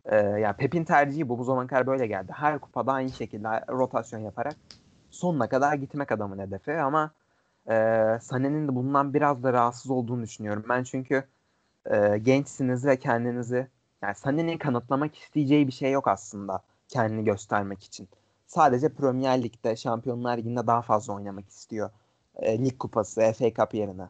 e, 0.04 0.16
yani 0.16 0.56
Pep'in 0.56 0.84
tercihi 0.84 1.28
bu. 1.28 1.38
Bu 1.38 1.44
zamana 1.44 1.66
kadar 1.66 1.86
böyle 1.86 2.06
geldi. 2.06 2.32
Her 2.34 2.58
kupada 2.58 2.92
aynı 2.92 3.10
şekilde 3.10 3.48
rotasyon 3.68 4.20
yaparak 4.20 4.56
sonuna 5.10 5.48
kadar 5.48 5.74
gitmek 5.74 6.12
adamın 6.12 6.38
hedefi 6.38 6.78
ama 6.78 7.10
e, 7.66 7.72
Sané'nin 8.20 8.68
de 8.68 8.74
bundan 8.74 9.14
biraz 9.14 9.42
da 9.42 9.52
rahatsız 9.52 9.90
olduğunu 9.90 10.22
düşünüyorum. 10.22 10.64
Ben 10.68 10.82
çünkü 10.82 11.24
e, 11.90 12.18
gençsiniz 12.18 12.86
ve 12.86 12.96
kendinizi 12.96 13.66
yani 14.02 14.14
Sané'nin 14.14 14.58
kanıtlamak 14.58 15.18
isteyeceği 15.18 15.66
bir 15.66 15.72
şey 15.72 15.92
yok 15.92 16.08
aslında 16.08 16.62
kendini 16.88 17.24
göstermek 17.24 17.84
için. 17.84 18.08
Sadece 18.46 18.88
Premier 18.88 19.42
Lig'de, 19.42 19.76
Şampiyonlar 19.76 20.38
Ligi'nde 20.38 20.66
daha 20.66 20.82
fazla 20.82 21.12
oynamak 21.12 21.48
istiyor. 21.48 21.90
E, 22.36 22.64
Lig 22.64 22.78
Kupası, 22.78 23.32
FA 23.38 23.54
Cup 23.54 23.74
yerine. 23.74 24.08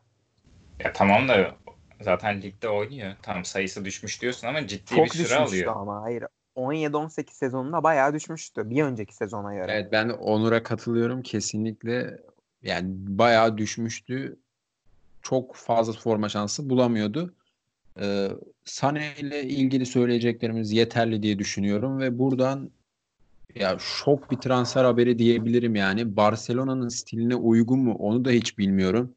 Ya 0.84 0.92
tamam 0.92 1.28
da 1.28 1.54
zaten 2.00 2.42
ligde 2.42 2.68
oynuyor. 2.68 3.12
Tam 3.22 3.44
sayısı 3.44 3.84
düşmüş 3.84 4.22
diyorsun 4.22 4.48
ama 4.48 4.66
ciddi 4.66 4.94
Çok 4.94 5.04
bir 5.04 5.10
süre 5.10 5.34
alıyor. 5.34 5.76
ama 5.76 6.02
hayır. 6.02 6.24
17-18 6.56 7.30
sezonunda 7.30 7.82
bayağı 7.82 8.14
düşmüştü. 8.14 8.70
Bir 8.70 8.82
önceki 8.82 9.14
sezona 9.14 9.54
göre. 9.54 9.72
Evet 9.72 9.92
ben 9.92 10.08
Onur'a 10.08 10.62
katılıyorum 10.62 11.22
kesinlikle. 11.22 12.18
Yani 12.62 12.88
bayağı 12.90 13.58
düşmüştü. 13.58 14.38
Çok 15.22 15.56
fazla 15.56 15.92
forma 15.92 16.28
şansı 16.28 16.70
bulamıyordu. 16.70 17.34
Ee, 18.00 18.28
Sane 18.64 19.14
ile 19.18 19.44
ilgili 19.44 19.86
söyleyeceklerimiz 19.86 20.72
yeterli 20.72 21.22
diye 21.22 21.38
düşünüyorum 21.38 21.98
ve 21.98 22.18
buradan 22.18 22.70
ya 23.54 23.76
şok 23.78 24.30
bir 24.30 24.36
transfer 24.36 24.84
haberi 24.84 25.18
diyebilirim 25.18 25.74
yani. 25.74 26.16
Barcelona'nın 26.16 26.88
stiline 26.88 27.34
uygun 27.34 27.78
mu 27.78 27.94
onu 27.94 28.24
da 28.24 28.30
hiç 28.30 28.58
bilmiyorum. 28.58 29.14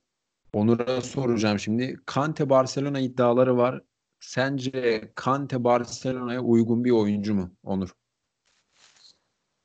Onur'a 0.54 1.02
soracağım 1.02 1.60
şimdi. 1.60 2.00
Kante 2.06 2.50
Barcelona 2.50 3.00
iddiaları 3.00 3.58
var. 3.58 3.82
Sence 4.20 5.12
Kante 5.16 5.64
Barcelona'ya 5.64 6.42
uygun 6.42 6.84
bir 6.84 6.92
oyuncu 6.92 7.36
mu 7.36 7.52
Onur? 7.64 7.90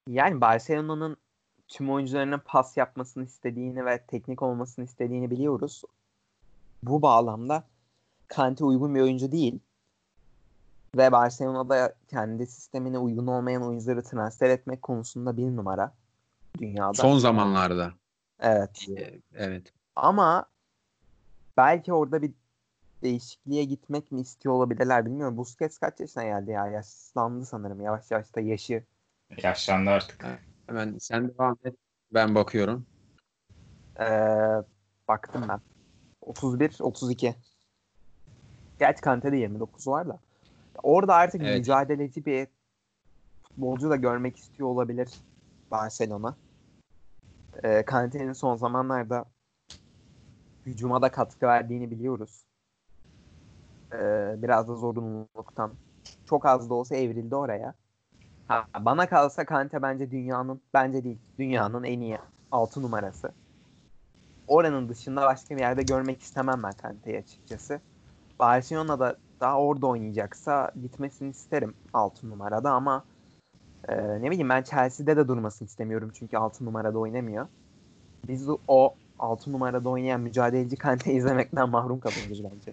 Yani 0.08 0.40
Barcelona'nın 0.40 1.16
tüm 1.68 1.90
oyuncularına 1.90 2.38
pas 2.38 2.76
yapmasını 2.76 3.24
istediğini 3.24 3.84
ve 3.86 4.06
teknik 4.06 4.42
olmasını 4.42 4.84
istediğini 4.84 5.30
biliyoruz. 5.30 5.82
Bu 6.82 7.02
bağlamda 7.02 7.64
Kante 8.28 8.64
uygun 8.64 8.94
bir 8.94 9.00
oyuncu 9.00 9.32
değil. 9.32 9.58
Ve 10.96 11.12
Barcelona'da 11.12 11.94
kendi 12.08 12.46
sistemine 12.46 12.98
uygun 12.98 13.26
olmayan 13.26 13.62
oyuncuları 13.62 14.02
transfer 14.02 14.50
etmek 14.50 14.82
konusunda 14.82 15.36
bir 15.36 15.56
numara 15.56 15.92
dünyada. 16.58 16.94
Son 16.94 17.18
zamanlarda. 17.18 17.92
Evet. 18.40 18.86
Evet. 19.34 19.72
Ama 19.96 20.46
belki 21.56 21.92
orada 21.92 22.22
bir 22.22 22.32
değişikliğe 23.02 23.64
gitmek 23.64 24.12
mi 24.12 24.20
istiyor 24.20 24.54
olabilirler 24.54 25.06
bilmiyorum. 25.06 25.36
Busquets 25.36 25.78
kaç 25.78 26.00
yaşına 26.00 26.24
geldi 26.24 26.50
ya? 26.50 26.66
Yaşlandı 26.66 27.44
sanırım. 27.44 27.80
Yavaş 27.80 28.10
yavaş 28.10 28.34
da 28.34 28.40
yaşı. 28.40 28.84
Yaşlandı 29.42 29.90
artık. 29.90 30.26
Hemen 30.66 30.98
sen 30.98 31.28
devam 31.28 31.56
et. 31.64 31.76
Ben 32.14 32.34
bakıyorum. 32.34 32.86
Ee, 34.00 34.62
baktım 35.08 35.44
ben. 35.48 35.60
31, 36.20 36.76
32. 36.80 37.34
Gerçi 38.78 39.00
Kante'de 39.00 39.36
29 39.36 39.86
var 39.86 40.08
da. 40.08 40.18
Orada 40.82 41.14
artık 41.14 41.42
Evet. 41.42 41.58
mücadeleci 41.58 42.26
bir 42.26 42.46
futbolcu 43.42 43.90
da 43.90 43.96
görmek 43.96 44.36
istiyor 44.36 44.68
olabilir 44.68 45.08
Barcelona. 45.70 46.34
Ee, 47.64 47.84
Kante'nin 47.84 48.32
son 48.32 48.56
zamanlarda 48.56 49.24
hücuma 50.66 51.02
da 51.02 51.10
katkı 51.10 51.46
verdiğini 51.46 51.90
biliyoruz. 51.90 52.42
Ee, 53.92 54.34
biraz 54.42 54.68
da 54.68 54.74
zorunluluktan. 54.74 55.72
Çok 56.26 56.46
az 56.46 56.70
da 56.70 56.74
olsa 56.74 56.96
evrildi 56.96 57.34
oraya. 57.34 57.74
Ha, 58.48 58.66
bana 58.80 59.08
kalsa 59.08 59.44
Kante 59.44 59.82
bence 59.82 60.10
dünyanın, 60.10 60.60
bence 60.74 61.04
değil, 61.04 61.18
dünyanın 61.38 61.84
en 61.84 62.00
iyi 62.00 62.18
6 62.50 62.82
numarası. 62.82 63.32
Oranın 64.46 64.88
dışında 64.88 65.22
başka 65.22 65.56
bir 65.56 65.60
yerde 65.60 65.82
görmek 65.82 66.22
istemem 66.22 66.62
ben 66.62 66.72
Kante'yi 66.72 67.18
açıkçası. 67.18 67.80
Barcelona'da 68.38 69.16
daha 69.40 69.60
orada 69.60 69.86
oynayacaksa 69.86 70.72
gitmesini 70.82 71.30
isterim 71.30 71.74
6 71.92 72.30
numarada 72.30 72.70
ama 72.70 73.04
e, 73.88 74.22
ne 74.22 74.30
bileyim 74.30 74.48
ben 74.48 74.62
Chelsea'de 74.62 75.16
de 75.16 75.28
durmasını 75.28 75.66
istemiyorum 75.66 76.12
çünkü 76.14 76.36
6 76.36 76.64
numarada 76.64 76.98
oynamıyor. 76.98 77.48
Biz 78.28 78.48
o 78.68 78.94
6 79.18 79.52
numarada 79.52 79.88
oynayan 79.88 80.20
mücadeleci 80.20 80.76
Kante 80.76 81.12
izlemekten 81.12 81.68
mahrum 81.68 82.00
kalıyoruz 82.00 82.44
bence. 82.44 82.72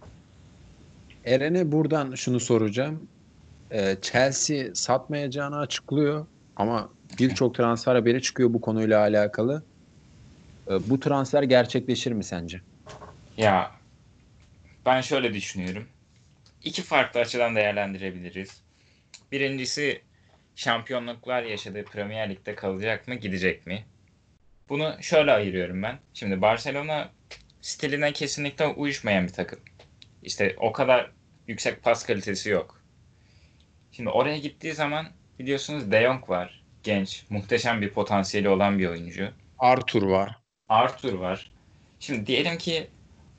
Eren'e 1.24 1.72
buradan 1.72 2.16
şunu 2.16 2.40
soracağım. 2.40 3.08
Ee, 3.72 3.98
Chelsea 4.02 4.76
satmayacağını 4.76 5.58
açıklıyor 5.58 6.26
ama 6.56 6.90
birçok 7.20 7.56
transfer 7.56 7.96
haberi 7.96 8.22
çıkıyor 8.22 8.54
bu 8.54 8.62
konuyla 8.62 9.00
alakalı. 9.00 9.64
Ee, 10.72 10.90
bu 10.90 11.00
transfer 11.00 11.44
gerçekleşir 11.44 12.12
mi 12.12 12.24
sence? 12.24 12.62
Ya 13.38 13.83
ben 14.86 15.02
şöyle 15.02 15.34
düşünüyorum. 15.34 15.90
İki 16.64 16.82
farklı 16.82 17.20
açıdan 17.20 17.56
değerlendirebiliriz. 17.56 18.62
Birincisi 19.32 20.02
şampiyonluklar 20.56 21.44
yaşadığı 21.44 21.86
Premier 21.86 22.30
Lig'de 22.30 22.56
kalacak 22.56 23.08
mı, 23.08 23.16
gidecek 23.16 23.68
mi? 23.68 23.86
Bunu 24.70 24.98
şöyle 25.02 25.32
ayırıyorum 25.32 25.84
ben. 25.84 26.00
Şimdi 26.14 26.42
Barcelona 26.42 27.12
stiline 27.62 28.14
kesinlikle 28.14 28.68
uyuşmayan 28.68 29.28
bir 29.28 29.34
takım. 29.34 29.60
İşte 30.24 30.56
o 30.60 30.72
kadar 30.72 31.12
yüksek 31.48 31.84
pas 31.84 32.06
kalitesi 32.06 32.50
yok. 32.50 32.82
Şimdi 33.92 34.10
oraya 34.10 34.38
gittiği 34.38 34.74
zaman 34.74 35.08
biliyorsunuz 35.40 35.92
De 35.92 36.02
Jong 36.02 36.30
var. 36.30 36.64
Genç, 36.84 37.26
muhteşem 37.30 37.82
bir 37.82 37.90
potansiyeli 37.90 38.50
olan 38.50 38.80
bir 38.80 38.88
oyuncu. 38.88 39.30
Arthur 39.60 40.04
var. 40.04 40.36
Arthur 40.70 41.14
var. 41.14 41.52
Şimdi 42.00 42.28
diyelim 42.28 42.58
ki 42.58 42.88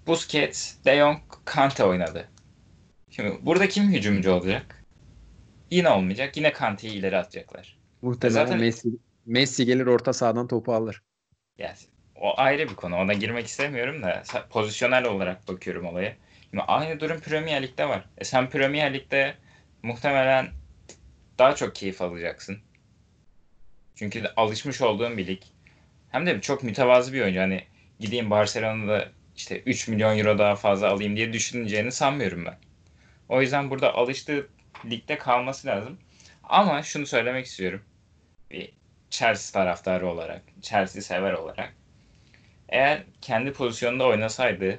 Busquets, 0.06 0.84
De 0.84 0.96
Jong, 0.96 1.18
Kante 1.44 1.84
oynadı. 1.84 2.28
Şimdi 3.10 3.38
burada 3.42 3.68
kim 3.68 3.92
hücumcu 3.92 4.32
olacak? 4.32 4.84
Yine 5.70 5.88
olmayacak. 5.88 6.36
Yine 6.36 6.52
Kante'yi 6.52 6.92
ileri 6.94 7.16
atacaklar. 7.16 7.78
Muhtemelen 8.02 8.44
Zaten- 8.46 8.60
Messi, 8.60 8.88
Messi 9.26 9.66
gelir 9.66 9.86
orta 9.86 10.12
sahadan 10.12 10.48
topu 10.48 10.74
alır. 10.74 11.02
Yani 11.58 11.76
o 12.16 12.32
ayrı 12.36 12.68
bir 12.68 12.74
konu. 12.74 12.96
Ona 12.96 13.12
girmek 13.12 13.46
istemiyorum 13.46 14.02
da 14.02 14.22
pozisyonel 14.50 15.04
olarak 15.04 15.48
bakıyorum 15.48 15.86
olaya. 15.86 16.16
Şimdi 16.50 16.64
aynı 16.64 17.00
durum 17.00 17.20
Premier 17.20 17.62
Lig'de 17.62 17.88
var. 17.88 18.04
E 18.18 18.24
sen 18.24 18.50
Premier 18.50 18.94
Lig'de 18.94 19.34
muhtemelen 19.82 20.48
daha 21.38 21.54
çok 21.54 21.74
keyif 21.74 22.02
alacaksın. 22.02 22.58
Çünkü 23.94 24.24
alışmış 24.36 24.80
olduğun 24.82 25.18
bir 25.18 25.26
lig. 25.26 25.42
Hem 26.10 26.26
de 26.26 26.40
çok 26.40 26.62
mütevazı 26.62 27.12
bir 27.12 27.22
oyuncu. 27.22 27.40
Hani 27.40 27.64
gideyim 28.00 28.30
Barcelona'da 28.30 29.08
işte 29.36 29.60
3 29.60 29.88
milyon 29.88 30.18
euro 30.18 30.38
daha 30.38 30.56
fazla 30.56 30.88
alayım 30.88 31.16
diye 31.16 31.32
düşüneceğini 31.32 31.92
sanmıyorum 31.92 32.46
ben. 32.46 32.56
O 33.28 33.40
yüzden 33.42 33.70
burada 33.70 33.94
alıştığı 33.94 34.48
ligde 34.90 35.18
kalması 35.18 35.68
lazım. 35.68 35.98
Ama 36.44 36.82
şunu 36.82 37.06
söylemek 37.06 37.46
istiyorum. 37.46 37.82
Bir 38.50 38.72
Chelsea 39.10 39.60
taraftarı 39.60 40.08
olarak, 40.08 40.42
Chelsea 40.62 41.02
sever 41.02 41.32
olarak. 41.32 41.74
Eğer 42.68 43.02
kendi 43.20 43.52
pozisyonunda 43.52 44.06
oynasaydı 44.06 44.78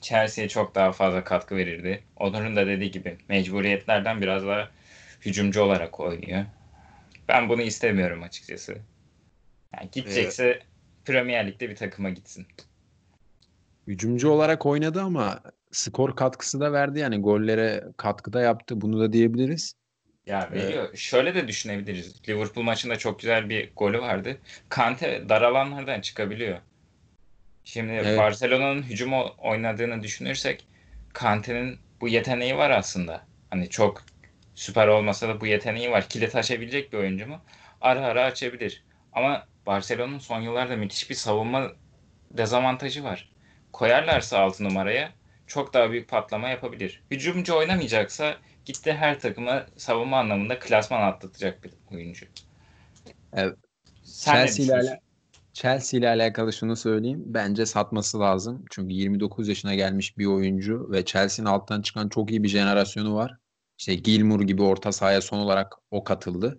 Chelsea'ye 0.00 0.48
çok 0.48 0.74
daha 0.74 0.92
fazla 0.92 1.24
katkı 1.24 1.56
verirdi. 1.56 2.02
Onur'un 2.16 2.56
da 2.56 2.66
dediği 2.66 2.90
gibi 2.90 3.16
mecburiyetlerden 3.28 4.20
biraz 4.20 4.46
daha 4.46 4.70
hücumcu 5.20 5.62
olarak 5.62 6.00
oynuyor. 6.00 6.44
Ben 7.28 7.48
bunu 7.48 7.62
istemiyorum 7.62 8.22
açıkçası. 8.22 8.78
Yani 9.76 9.88
gidecekse 9.92 10.62
Premier 11.04 11.46
Lig'de 11.46 11.70
bir 11.70 11.76
takıma 11.76 12.10
gitsin. 12.10 12.46
Hücumcu 13.86 14.30
olarak 14.30 14.66
oynadı 14.66 15.02
ama 15.02 15.40
skor 15.72 16.16
katkısı 16.16 16.60
da 16.60 16.72
verdi 16.72 16.98
yani 16.98 17.20
gollere 17.20 17.84
katkıda 17.96 18.40
yaptı. 18.40 18.80
Bunu 18.80 19.00
da 19.00 19.12
diyebiliriz. 19.12 19.74
Ya 20.26 20.50
veriyor. 20.52 20.96
Şöyle 20.96 21.34
de 21.34 21.48
düşünebiliriz. 21.48 22.28
Liverpool 22.28 22.64
maçında 22.64 22.96
çok 22.96 23.20
güzel 23.20 23.48
bir 23.48 23.72
golü 23.76 24.00
vardı. 24.00 24.38
Kante 24.68 25.28
dar 25.28 25.42
alanlardan 25.42 26.00
çıkabiliyor. 26.00 26.58
Şimdi 27.64 27.92
Evet. 27.92 28.18
Barcelona'nın 28.18 28.82
hücum 28.82 29.12
o- 29.12 29.34
oynadığını 29.38 30.02
düşünürsek 30.02 30.66
Kante'nin 31.12 31.78
bu 32.00 32.08
yeteneği 32.08 32.56
var 32.56 32.70
aslında. 32.70 33.24
Hani 33.50 33.68
çok 33.68 34.02
süper 34.54 34.88
olmasa 34.88 35.28
da 35.28 35.40
bu 35.40 35.46
yeteneği 35.46 35.90
var. 35.90 36.08
Kilit 36.08 36.36
açabilecek 36.36 36.92
bir 36.92 36.98
oyuncu 36.98 37.26
mu? 37.26 37.40
Ara 37.80 38.00
ara 38.00 38.24
açabilir. 38.24 38.84
Ama 39.12 39.46
Barcelona'nın 39.66 40.18
son 40.18 40.40
yıllarda 40.40 40.76
müthiş 40.76 41.10
bir 41.10 41.14
savunma 41.14 41.72
dezavantajı 42.30 43.04
var. 43.04 43.33
Koyarlarsa 43.74 44.38
6 44.38 44.64
numaraya 44.64 45.12
çok 45.46 45.74
daha 45.74 45.90
büyük 45.90 46.08
patlama 46.08 46.48
yapabilir. 46.48 47.02
Hücumcu 47.10 47.56
oynamayacaksa 47.56 48.34
gitti 48.64 48.92
her 48.92 49.20
takıma 49.20 49.66
savunma 49.76 50.18
anlamında 50.18 50.58
klasman 50.58 51.02
atlatacak 51.02 51.64
bir 51.64 51.70
oyuncu. 51.94 52.26
Evet. 53.32 53.56
Sen 54.02 54.34
Chelsea 54.34 54.64
ile, 54.66 54.74
ala- 54.74 54.98
Chelsea 55.52 56.00
ile 56.00 56.08
alakalı 56.08 56.52
şunu 56.52 56.76
söyleyeyim. 56.76 57.22
Bence 57.26 57.66
satması 57.66 58.20
lazım. 58.20 58.64
Çünkü 58.70 58.94
29 58.94 59.48
yaşına 59.48 59.74
gelmiş 59.74 60.18
bir 60.18 60.26
oyuncu 60.26 60.92
ve 60.92 61.04
Chelsea'nin 61.04 61.48
alttan 61.48 61.82
çıkan 61.82 62.08
çok 62.08 62.30
iyi 62.30 62.42
bir 62.42 62.48
jenerasyonu 62.48 63.14
var. 63.14 63.36
İşte 63.78 63.94
Gilmour 63.94 64.40
gibi 64.40 64.62
orta 64.62 64.92
sahaya 64.92 65.20
son 65.20 65.38
olarak 65.38 65.74
o 65.90 66.04
katıldı. 66.04 66.58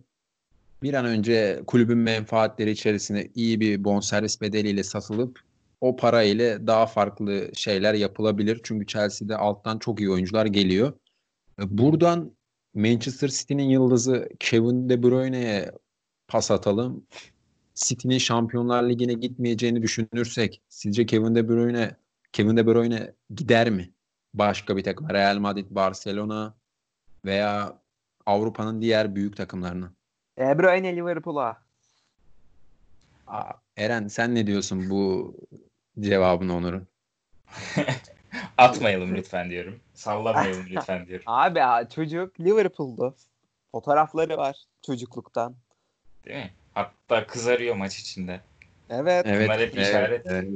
Bir 0.83 0.93
an 0.93 1.05
önce 1.05 1.61
kulübün 1.67 1.97
menfaatleri 1.97 2.71
içerisinde 2.71 3.31
iyi 3.35 3.59
bir 3.59 3.83
bonservis 3.83 4.41
bedeliyle 4.41 4.83
satılıp 4.83 5.44
o 5.81 5.95
para 5.95 6.23
ile 6.23 6.67
daha 6.67 6.85
farklı 6.85 7.51
şeyler 7.53 7.93
yapılabilir. 7.93 8.59
Çünkü 8.63 8.85
Chelsea'de 8.85 9.37
alttan 9.37 9.79
çok 9.79 9.99
iyi 9.99 10.09
oyuncular 10.09 10.45
geliyor. 10.45 10.93
Buradan 11.59 12.31
Manchester 12.73 13.27
City'nin 13.27 13.69
yıldızı 13.69 14.29
Kevin 14.39 14.89
De 14.89 15.03
Bruyne'ye 15.03 15.71
pas 16.27 16.51
atalım. 16.51 17.07
City'nin 17.75 18.17
Şampiyonlar 18.17 18.89
Ligi'ne 18.89 19.13
gitmeyeceğini 19.13 19.81
düşünürsek 19.81 20.61
sizce 20.69 21.05
Kevin 21.05 21.35
De 21.35 21.47
Bruyne 21.49 21.95
Kevin 22.31 22.57
De 22.57 22.67
Bruyne 22.67 23.13
gider 23.35 23.69
mi? 23.69 23.91
Başka 24.33 24.77
bir 24.77 24.83
takım 24.83 25.09
Real 25.09 25.37
Madrid, 25.37 25.65
Barcelona 25.69 26.55
veya 27.25 27.79
Avrupa'nın 28.25 28.81
diğer 28.81 29.15
büyük 29.15 29.37
takımlarına. 29.37 29.91
De 30.37 30.59
Bruyne 30.59 30.95
Liverpool'a. 30.95 31.65
Eren 33.77 34.07
sen 34.07 34.35
ne 34.35 34.47
diyorsun 34.47 34.89
bu 34.89 35.35
cevabın 35.99 36.49
Onur'un? 36.49 36.87
Atmayalım 38.57 39.15
lütfen 39.15 39.49
diyorum. 39.49 39.79
Sallamayalım 39.93 40.65
lütfen 40.69 41.07
diyorum. 41.07 41.23
Abi 41.27 41.59
ya, 41.59 41.89
çocuk 41.89 42.39
Liverpool'du. 42.39 43.15
Fotoğrafları 43.71 44.37
var 44.37 44.55
çocukluktan. 44.85 45.55
Değil 46.25 46.37
mi? 46.37 46.53
Hatta 46.73 47.27
kızarıyor 47.27 47.75
maç 47.75 47.99
içinde. 47.99 48.39
Evet. 48.89 49.25
Bunlar 49.25 49.59
hep 49.59 49.77
işaret. 49.77 50.25
evet. 50.25 50.47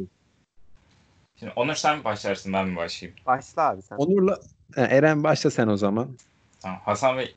Şimdi 1.40 1.54
Onur 1.56 1.76
sen 1.76 1.98
mi 1.98 2.04
başlarsın 2.04 2.54
ben 2.54 2.68
mi 2.68 2.76
başlayayım? 2.76 3.20
Başla 3.26 3.62
abi 3.70 3.82
sen. 3.82 3.96
Onur'la 3.96 4.40
Ha, 4.76 4.82
Eren 4.82 5.24
başla 5.24 5.52
sen 5.52 5.68
o 5.68 5.78
zaman. 5.78 6.18
Tamam. 6.62 6.80
Hasan 6.86 7.18
Bey 7.18 7.36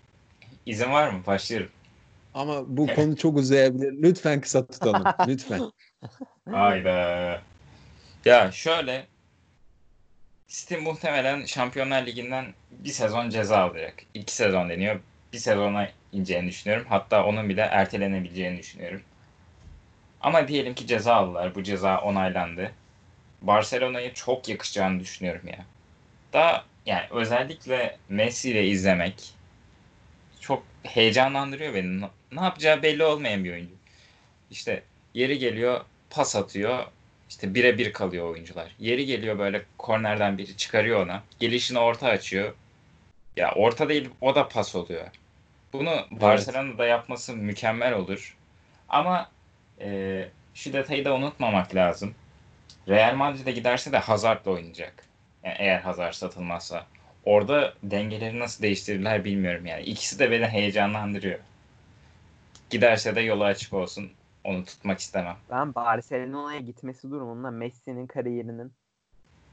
izin 0.67 0.93
var 0.93 1.09
mı? 1.09 1.23
Başlıyorum. 1.27 1.71
Ama 2.35 2.77
bu 2.77 2.87
konu 2.95 3.17
çok 3.17 3.37
uzayabilir. 3.37 4.03
Lütfen 4.03 4.41
kısa 4.41 4.67
tutalım. 4.67 5.05
Lütfen. 5.27 5.61
Hayda. 6.51 7.41
Ya 8.25 8.53
şöyle 8.53 9.07
City 10.49 10.77
muhtemelen 10.77 11.45
Şampiyonlar 11.45 12.07
Ligi'nden 12.07 12.55
bir 12.71 12.91
sezon 12.91 13.31
ceza 13.31 13.59
alacak. 13.59 13.95
İki 14.15 14.35
sezon 14.35 14.69
deniyor. 14.69 15.01
Bir 15.33 15.39
sezona 15.39 15.89
ineceğini 16.13 16.49
düşünüyorum. 16.49 16.87
Hatta 16.89 17.25
onun 17.25 17.49
bile 17.49 17.61
ertelenebileceğini 17.61 18.59
düşünüyorum. 18.59 19.03
Ama 20.21 20.49
diyelim 20.49 20.75
ki 20.75 20.87
ceza 20.87 21.15
aldılar. 21.15 21.55
Bu 21.55 21.63
ceza 21.63 22.01
onaylandı. 22.01 22.73
Barcelona'yı 23.43 24.15
çok 24.15 24.49
yakışacağını 24.49 25.01
düşünüyorum 25.01 25.49
ya. 25.49 25.65
Daha 26.33 26.65
yani 26.87 27.07
özellikle 27.11 27.97
Messi 28.09 28.51
ile 28.51 28.67
izlemek 28.67 29.35
çok 30.41 30.63
heyecanlandırıyor 30.83 31.75
beni. 31.75 32.01
Ne 32.33 32.41
yapacağı 32.41 32.83
belli 32.83 33.05
olmayan 33.05 33.45
bir 33.45 33.53
oyuncu. 33.53 33.75
İşte 34.51 34.83
yeri 35.15 35.39
geliyor 35.39 35.81
pas 36.11 36.37
atıyor. 36.37 36.87
İşte 37.33 37.55
birebir 37.55 37.93
kalıyor 37.93 38.31
oyuncular. 38.31 38.75
Yeri 38.79 39.07
geliyor 39.07 39.39
böyle 39.39 39.63
kornerden 39.79 40.39
biri 40.39 40.57
çıkarıyor 40.57 41.07
ona. 41.07 41.23
Gelişini 41.39 41.79
orta 41.79 42.09
açıyor. 42.09 42.55
Ya 43.37 43.53
orta 43.53 43.89
değil 43.89 44.11
o 44.21 44.35
da 44.35 44.49
pas 44.49 44.75
oluyor. 44.75 45.07
Bunu 45.73 46.07
Barcelona'da 46.11 46.87
yapması 46.87 47.37
mükemmel 47.37 47.93
olur. 47.95 48.37
Ama 48.89 49.31
e, 49.81 50.29
şu 50.55 50.73
detayı 50.73 51.05
da 51.05 51.15
unutmamak 51.15 51.75
lazım. 51.75 52.15
Real 52.89 53.15
Madrid'e 53.15 53.53
giderse 53.53 53.93
de 53.93 53.99
Hazard'la 53.99 54.51
oynayacak. 54.51 55.05
Yani 55.45 55.57
eğer 55.59 55.81
Hazard 55.81 56.13
satılmazsa. 56.13 56.87
Orada 57.25 57.75
dengeleri 57.83 58.39
nasıl 58.39 58.63
değiştirirler 58.63 59.25
bilmiyorum 59.25 59.67
yani. 59.67 59.83
İkisi 59.83 60.19
de 60.19 60.31
beni 60.31 60.47
heyecanlandırıyor. 60.47 61.39
Giderse 62.71 63.15
de 63.15 63.21
yolu 63.21 63.45
açık 63.45 63.73
olsun. 63.73 64.13
Onu 64.45 64.65
tutmak 64.65 64.99
istemem. 64.99 65.37
Ben 65.51 65.75
Barcelona'ya 65.75 66.61
gitmesi 66.61 67.11
durumunda 67.11 67.51
Messi'nin 67.51 68.07
kariyerinin 68.07 68.73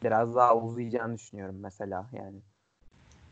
biraz 0.04 0.36
daha 0.36 0.56
uzayacağını 0.56 1.18
düşünüyorum 1.18 1.60
mesela 1.60 2.10
yani. 2.14 2.38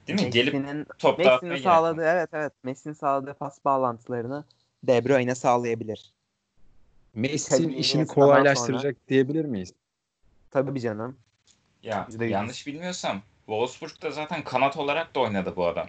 Değil 0.07 0.21
mi? 0.23 0.29
Gelip 0.29 0.53
Messi'nin 0.53 0.85
top 0.99 1.19
dağıtmaya 1.19 1.53
Messi'nin 1.53 1.71
sağladığı 1.71 2.03
evet 2.03 2.29
evet 2.33 2.53
Messi'nin 2.63 2.93
sağladığı 2.93 3.33
pas 3.33 3.65
bağlantılarını 3.65 4.43
De 4.83 5.05
Bruyne 5.05 5.35
sağlayabilir. 5.35 6.13
Messi'nin 7.13 7.69
işini 7.69 8.07
kolaylaştıracak 8.07 9.07
diyebilir 9.07 9.45
miyiz? 9.45 9.73
Tabii 10.51 10.81
canım. 10.81 11.17
Ya 11.83 12.05
Yüzde 12.07 12.25
yüz. 12.25 12.33
yanlış 12.33 12.67
bilmiyorsam 12.67 13.21
Wolfsburg'da 13.45 14.11
zaten 14.11 14.43
kanat 14.43 14.77
olarak 14.77 15.15
da 15.15 15.19
oynadı 15.19 15.53
bu 15.55 15.67
adam. 15.67 15.87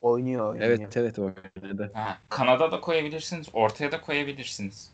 Oynuyor 0.00 0.50
oynuyor. 0.50 0.68
Evet 0.68 0.96
evet 0.96 1.18
oynadı. 1.18 1.90
Ha, 1.94 2.18
kanada 2.28 2.72
da 2.72 2.80
koyabilirsiniz, 2.80 3.46
ortaya 3.52 3.92
da 3.92 4.00
koyabilirsiniz. 4.00 4.90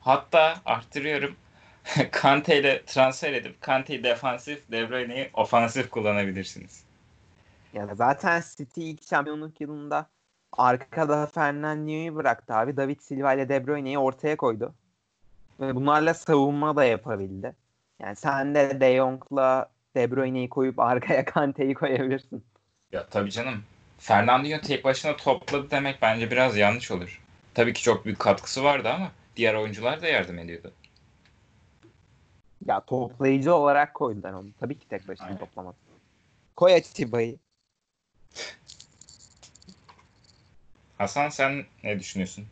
Hatta 0.00 0.56
arttırıyorum. 0.64 1.36
Kante 2.12 2.60
ile 2.60 2.82
transfer 2.84 3.32
edip 3.32 3.60
Kante'yi 3.60 4.04
defansif, 4.04 4.70
De 4.70 4.90
Bruyne'yi 4.90 5.30
ofansif 5.34 5.90
kullanabilirsiniz. 5.90 6.84
Yani 7.72 7.96
zaten 7.96 8.42
City 8.56 8.90
ilk 8.90 9.02
şampiyonluk 9.02 9.60
yılında 9.60 10.06
arkada 10.52 11.26
Fernandinho'yu 11.26 12.14
bıraktı 12.16 12.54
abi. 12.54 12.76
David 12.76 13.00
Silva 13.00 13.34
ile 13.34 13.48
De 13.48 13.66
Bruyne'yi 13.66 13.98
ortaya 13.98 14.36
koydu. 14.36 14.74
Ve 15.60 15.74
bunlarla 15.74 16.14
savunma 16.14 16.76
da 16.76 16.84
yapabildi. 16.84 17.56
Yani 17.98 18.16
sen 18.16 18.54
de 18.54 18.80
De 18.80 18.96
Jong'la 18.96 19.70
De 19.96 20.10
Bruyne'yi 20.10 20.48
koyup 20.48 20.78
arkaya 20.78 21.24
Kante'yi 21.24 21.74
koyabilirsin. 21.74 22.44
Ya 22.92 23.06
tabii 23.06 23.30
canım. 23.30 23.62
Fernandinho 23.98 24.60
tek 24.60 24.84
başına 24.84 25.16
topladı 25.16 25.70
demek 25.70 26.02
bence 26.02 26.30
biraz 26.30 26.56
yanlış 26.56 26.90
olur. 26.90 27.20
Tabii 27.54 27.72
ki 27.72 27.82
çok 27.82 28.04
büyük 28.04 28.18
katkısı 28.18 28.64
vardı 28.64 28.88
ama 28.88 29.12
diğer 29.36 29.54
oyuncular 29.54 30.02
da 30.02 30.06
yardım 30.06 30.38
ediyordu. 30.38 30.72
Ya 32.66 32.80
toplayıcı 32.80 33.54
olarak 33.54 33.94
koydular 33.94 34.32
onu. 34.32 34.48
Tabii 34.60 34.78
ki 34.78 34.88
tek 34.88 35.08
başına 35.08 35.26
Aynen. 35.26 35.38
toplamaz. 35.38 35.74
Koy 36.56 36.74
Atiba'yı. 36.74 37.38
Hasan 40.98 41.28
sen 41.28 41.64
ne 41.84 41.98
düşünüyorsun? 41.98 42.44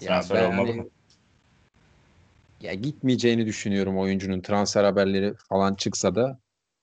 Ya 0.00 0.06
Transfer 0.08 0.36
ben 0.36 0.44
olmalı 0.44 0.68
hani- 0.68 0.80
mı? 0.80 0.88
Ya 2.60 2.74
gitmeyeceğini 2.74 3.46
düşünüyorum 3.46 3.98
oyuncunun 3.98 4.40
transfer 4.40 4.84
haberleri 4.84 5.34
falan 5.34 5.74
çıksa 5.74 6.14
da. 6.14 6.38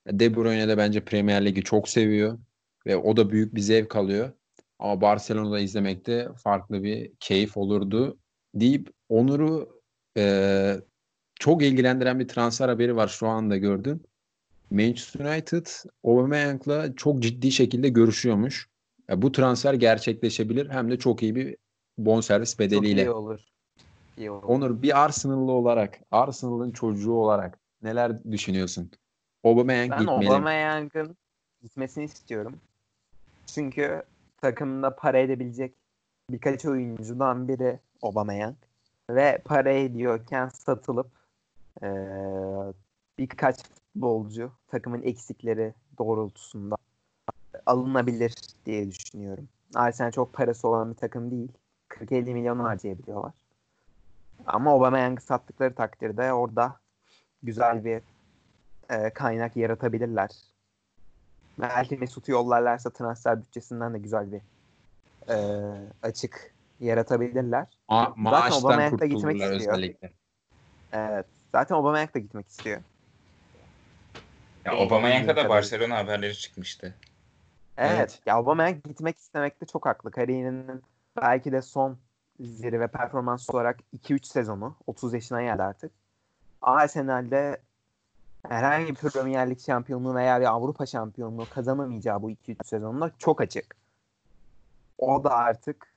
De 0.07 0.35
Bruyne 0.35 0.67
de 0.67 0.77
bence 0.77 1.05
Premier 1.05 1.45
Ligi 1.45 1.63
çok 1.63 1.89
seviyor 1.89 2.39
ve 2.87 2.97
o 2.97 3.17
da 3.17 3.29
büyük 3.29 3.55
bir 3.55 3.61
zevk 3.61 3.95
alıyor. 3.95 4.31
Ama 4.79 5.01
Barcelona'da 5.01 5.59
izlemekte 5.59 6.27
farklı 6.37 6.83
bir 6.83 7.11
keyif 7.19 7.57
olurdu 7.57 8.17
deyip 8.55 8.89
Onur'u 9.09 9.81
e, 10.17 10.75
çok 11.39 11.63
ilgilendiren 11.63 12.19
bir 12.19 12.27
transfer 12.27 12.69
haberi 12.69 12.95
var 12.95 13.07
şu 13.07 13.27
anda 13.27 13.57
gördüm. 13.57 14.03
Manchester 14.71 15.25
United 15.25 15.65
Aubameyang'la 16.03 16.95
çok 16.95 17.19
ciddi 17.23 17.51
şekilde 17.51 17.89
görüşüyormuş. 17.89 18.69
Ya 19.09 19.21
bu 19.21 19.31
transfer 19.31 19.73
gerçekleşebilir 19.73 20.69
hem 20.69 20.91
de 20.91 20.99
çok 20.99 21.23
iyi 21.23 21.35
bir 21.35 21.57
bonservis 21.97 22.51
Çok 22.51 22.59
bedeliyle. 22.59 23.01
iyi 23.01 23.09
olur. 23.09 23.39
İyi 24.17 24.31
olur. 24.31 24.43
Onur 24.43 24.81
bir 24.81 25.03
Arsenal'lı 25.03 25.51
olarak, 25.51 25.99
Arsenal'ın 26.11 26.71
çocuğu 26.71 27.13
olarak 27.13 27.59
neler 27.81 28.23
düşünüyorsun? 28.31 28.91
Aubameyang 29.43 29.91
Ben 29.91 29.99
gitmeli. 29.99 30.29
Aubameyang'ın 30.29 31.17
gitmesini 31.61 32.03
istiyorum. 32.03 32.55
Çünkü 33.47 34.03
takımda 34.41 34.95
para 34.95 35.17
edebilecek 35.17 35.73
birkaç 36.29 36.65
oyuncudan 36.65 37.47
biri 37.47 37.79
Aubameyang. 38.01 38.55
Ve 39.09 39.41
para 39.45 39.71
ediyorken 39.71 40.47
satılıp 40.49 41.07
eee, 41.81 42.73
birkaç 43.17 43.63
futbolcu 43.63 44.51
takımın 44.67 45.01
eksikleri 45.01 45.73
doğrultusunda 45.97 46.75
alınabilir 47.65 48.33
diye 48.65 48.91
düşünüyorum. 48.91 49.47
Arsenal 49.75 50.11
çok 50.11 50.33
parası 50.33 50.67
olan 50.67 50.91
bir 50.91 50.95
takım 50.95 51.31
değil. 51.31 51.51
40-50 51.89 52.33
milyon 52.33 52.59
harcayabiliyorlar. 52.59 53.33
Ama 54.45 54.71
Aubameyang'ı 54.71 55.21
sattıkları 55.21 55.75
takdirde 55.75 56.33
orada 56.33 56.79
güzel 57.43 57.85
bir 57.85 58.01
e, 58.89 59.09
kaynak 59.09 59.55
yaratabilirler. 59.55 60.29
Belki 61.59 61.97
Mesut'u 61.97 62.31
yollarlarsa 62.31 62.89
transfer 62.89 63.41
bütçesinden 63.41 63.93
de 63.93 63.99
güzel 63.99 64.31
bir 64.31 64.41
e, 65.29 65.35
açık 66.01 66.53
yaratabilirler. 66.79 67.67
Ma- 67.89 68.29
Zaten 68.29 68.51
Aubameyang 68.55 68.99
da 68.99 69.05
gitmek 69.05 69.35
istiyor. 69.35 69.73
özellikle. 69.73 70.11
Evet. 70.93 71.25
Zaten 71.51 71.75
Aubameyang 71.75 72.15
da 72.15 72.19
gitmek 72.19 72.47
istiyor. 72.49 72.81
Ya 74.65 74.71
Benim 74.71 74.83
Aubameyang'a 74.83 75.35
da. 75.35 75.49
Barcelona 75.49 75.97
haberleri 75.97 76.37
çıkmıştı. 76.37 76.95
Evet. 77.77 77.91
Evet. 77.97 78.21
Ya 78.25 78.35
Aubameyang 78.35 78.83
gitmek 78.83 79.17
istemekte 79.17 79.65
çok 79.65 79.85
haklı. 79.85 80.11
Kariyerinin 80.11 80.83
belki 81.21 81.51
de 81.51 81.61
son 81.61 81.97
zirve 82.39 82.87
performans 82.87 83.49
olarak 83.49 83.79
2-3 83.93 84.25
sezonu. 84.27 84.75
30 84.87 85.13
yaşına 85.13 85.41
geldi 85.41 85.63
artık. 85.63 85.91
Arsenal'de 86.61 87.61
herhangi 88.47 88.87
bir 88.87 88.95
Premier 88.95 89.49
Lig 89.49 89.59
şampiyonluğu 89.59 90.15
veya 90.15 90.41
bir 90.41 90.45
Avrupa 90.45 90.85
şampiyonluğu 90.85 91.45
kazanamayacağı 91.49 92.21
bu 92.21 92.31
2-3 92.31 92.67
sezonda 92.67 93.11
çok 93.17 93.41
açık. 93.41 93.75
O 94.97 95.23
da 95.23 95.31
artık 95.31 95.93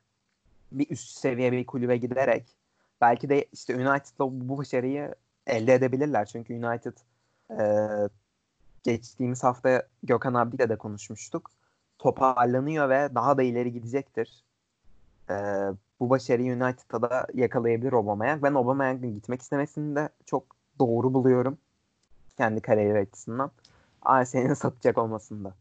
bir 0.72 0.90
üst 0.90 1.18
seviye 1.18 1.52
bir 1.52 1.66
kulübe 1.66 1.96
giderek 1.96 2.56
belki 3.00 3.28
de 3.28 3.44
işte 3.52 3.74
United'la 3.74 4.48
bu 4.48 4.58
başarıyı 4.58 5.14
elde 5.46 5.74
edebilirler. 5.74 6.26
Çünkü 6.26 6.54
United 6.54 6.96
e, 7.50 8.08
geçtiğimiz 8.82 9.44
hafta 9.44 9.82
Gökhan 10.02 10.34
abiyle 10.34 10.68
de 10.68 10.76
konuşmuştuk. 10.78 11.50
Toparlanıyor 11.98 12.88
ve 12.88 13.14
daha 13.14 13.38
da 13.38 13.42
ileri 13.42 13.72
gidecektir. 13.72 14.44
Ee, 15.30 15.34
bu 16.00 16.10
başarıyı 16.10 16.52
United'da 16.52 17.02
da 17.02 17.26
yakalayabilir 17.34 17.92
Aubameyang. 17.92 18.42
Ben 18.42 18.54
Aubameyang'ın 18.54 19.14
gitmek 19.14 19.42
istemesini 19.42 19.96
de 19.96 20.08
çok 20.26 20.44
doğru 20.78 21.14
buluyorum. 21.14 21.58
Kendi 22.38 22.60
kariyeri 22.60 22.98
açısından. 22.98 23.50
Arsenal'in 24.02 24.54
satacak 24.54 24.98
olmasında. 24.98 25.54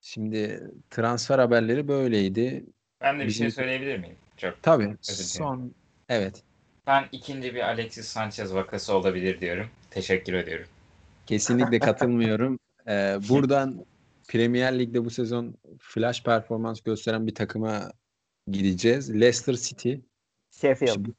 Şimdi 0.00 0.70
transfer 0.90 1.38
haberleri 1.38 1.88
böyleydi. 1.88 2.64
Ben 3.00 3.18
de 3.18 3.22
bir 3.22 3.28
Bizim- 3.28 3.44
şey 3.44 3.50
söyleyebilir 3.50 3.98
miyim? 3.98 4.16
Çok. 4.36 4.62
Tabii 4.62 4.96
son 5.02 5.72
evet 6.08 6.42
Ben 6.86 7.04
ikinci 7.12 7.54
bir 7.54 7.60
Alexis 7.60 8.06
Sanchez 8.08 8.54
vakası 8.54 8.94
olabilir 8.94 9.40
diyorum. 9.40 9.66
Teşekkür 9.90 10.32
ediyorum. 10.34 10.66
kesinlikle 11.26 11.78
katılmıyorum. 11.88 12.58
Ee, 12.88 13.18
buradan 13.28 13.84
Premier 14.28 14.78
Lig'de 14.78 15.04
bu 15.04 15.10
sezon 15.10 15.54
flash 15.78 16.22
performans 16.24 16.80
gösteren 16.80 17.26
bir 17.26 17.34
takıma 17.34 17.92
gideceğiz. 18.50 19.14
Leicester 19.14 19.54
City. 19.54 19.94
Sheffield. 20.50 20.92
Şimdi- 20.94 21.10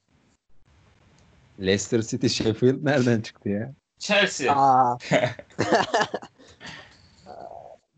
Leicester 1.60 2.02
City 2.02 2.28
Sheffield 2.28 2.86
nereden 2.86 3.22
çıktı 3.22 3.50
ya? 3.50 3.74
Chelsea. 4.02 4.56
Aa, 4.56 4.98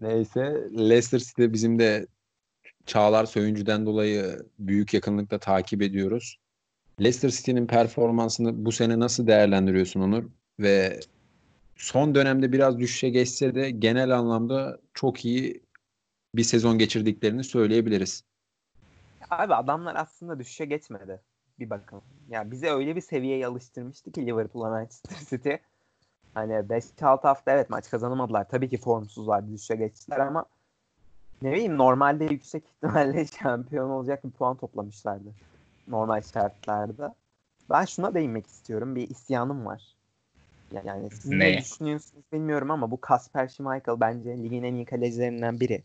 Neyse 0.02 0.68
Leicester 0.78 1.20
City 1.20 1.46
bizim 1.48 1.80
de 1.80 2.08
Çağlar 2.86 3.26
Söyüncü'den 3.26 3.86
dolayı 3.86 4.46
büyük 4.60 4.94
yakınlıkla 4.94 5.40
takip 5.40 5.82
ediyoruz. 5.82 6.38
Leicester 7.00 7.30
City'nin 7.30 7.68
performansını 7.68 8.66
bu 8.66 8.72
sene 8.72 9.00
nasıl 9.00 9.28
değerlendiriyorsun 9.28 10.02
Onur? 10.02 10.24
Ve 10.60 11.00
son 11.76 12.16
dönemde 12.16 12.52
biraz 12.52 12.80
düşüşe 12.80 13.10
geçse 13.10 13.56
de 13.56 13.72
genel 13.72 14.18
anlamda 14.18 14.80
çok 14.94 15.26
iyi 15.26 15.64
bir 16.36 16.44
sezon 16.44 16.78
geçirdiklerini 16.78 17.44
söyleyebiliriz. 17.44 18.24
abi 19.30 19.56
adamlar 19.56 19.96
aslında 19.96 20.40
düşüşe 20.40 20.66
geçmedi. 20.66 21.22
Bir 21.60 21.70
bakın. 21.70 22.02
Ya 22.30 22.52
bize 22.52 22.70
öyle 22.70 22.96
bir 22.96 23.02
seviyeye 23.02 23.48
alıştırmıştı 23.48 24.12
ki 24.12 24.26
Liverpool'a 24.26 24.70
Manchester 24.70 25.18
City. 25.30 25.54
Hani 26.34 26.54
5-6 26.54 27.22
hafta 27.28 27.52
evet 27.52 27.70
maç 27.70 27.90
kazanamadılar. 27.90 28.50
Tabii 28.50 28.70
ki 28.70 28.78
formsuzlar 28.78 29.48
düşüşe 29.48 29.76
geçtiler 29.76 30.20
ama 30.20 30.46
ne 31.42 31.52
bileyim 31.52 31.78
normalde 31.78 32.26
yüksek 32.26 32.64
ihtimalle 32.66 33.26
şampiyon 33.42 33.90
olacak 33.90 34.24
bir 34.26 34.32
puan 34.32 34.58
toplamışlardı. 34.58 35.30
Normal 35.88 36.22
şartlarda. 36.22 37.16
Ben 37.70 37.86
şuna 37.86 38.14
değinmek 38.14 38.48
istiyorum. 38.48 38.96
Bir 38.96 39.10
isyanım 39.10 39.66
var. 39.66 39.96
Yani 40.86 41.10
siz 41.12 41.32
ne 41.32 41.40
Ne? 41.40 41.58
düşünüyorsunuz 41.58 42.24
bilmiyorum 42.34 42.72
ama 42.72 42.92
bu 42.92 43.02
Kasper 43.02 43.48
Schmeichel 43.48 44.00
bence 44.00 44.38
ligin 44.44 44.64
en 44.64 44.74
iyi 44.74 44.86
kalecilerinden 44.86 45.60
biri. 45.60 45.84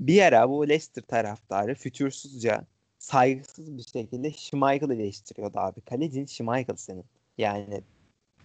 Bir 0.00 0.22
ara 0.22 0.50
bu 0.50 0.68
Leicester 0.68 1.02
taraftarı 1.02 1.74
fütursuzca 1.74 2.64
saygısız 2.98 3.76
bir 3.76 3.82
şekilde 3.82 4.32
Schmeichel'ı 4.32 4.94
eleştiriyordu 4.94 5.58
abi. 5.58 5.80
Kalecin 5.80 6.26
Schmeichel 6.26 6.76
senin. 6.76 7.04
Yani 7.38 7.82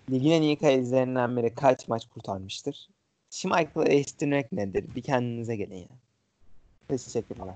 ligin 0.10 0.32
en 0.32 0.42
iyi 0.42 0.58
kalecilerinden 0.58 1.38
biri 1.38 1.56
kaç 1.56 1.88
maç 1.88 2.06
kurtarmıştır? 2.06 2.88
Schmeichel'ı 3.30 3.84
eleştirmek 3.84 4.52
nedir? 4.52 4.96
Bir 4.96 5.02
kendinize 5.02 5.56
gelin 5.56 5.76
ya. 5.76 5.88
Teşekkürler. 6.88 7.56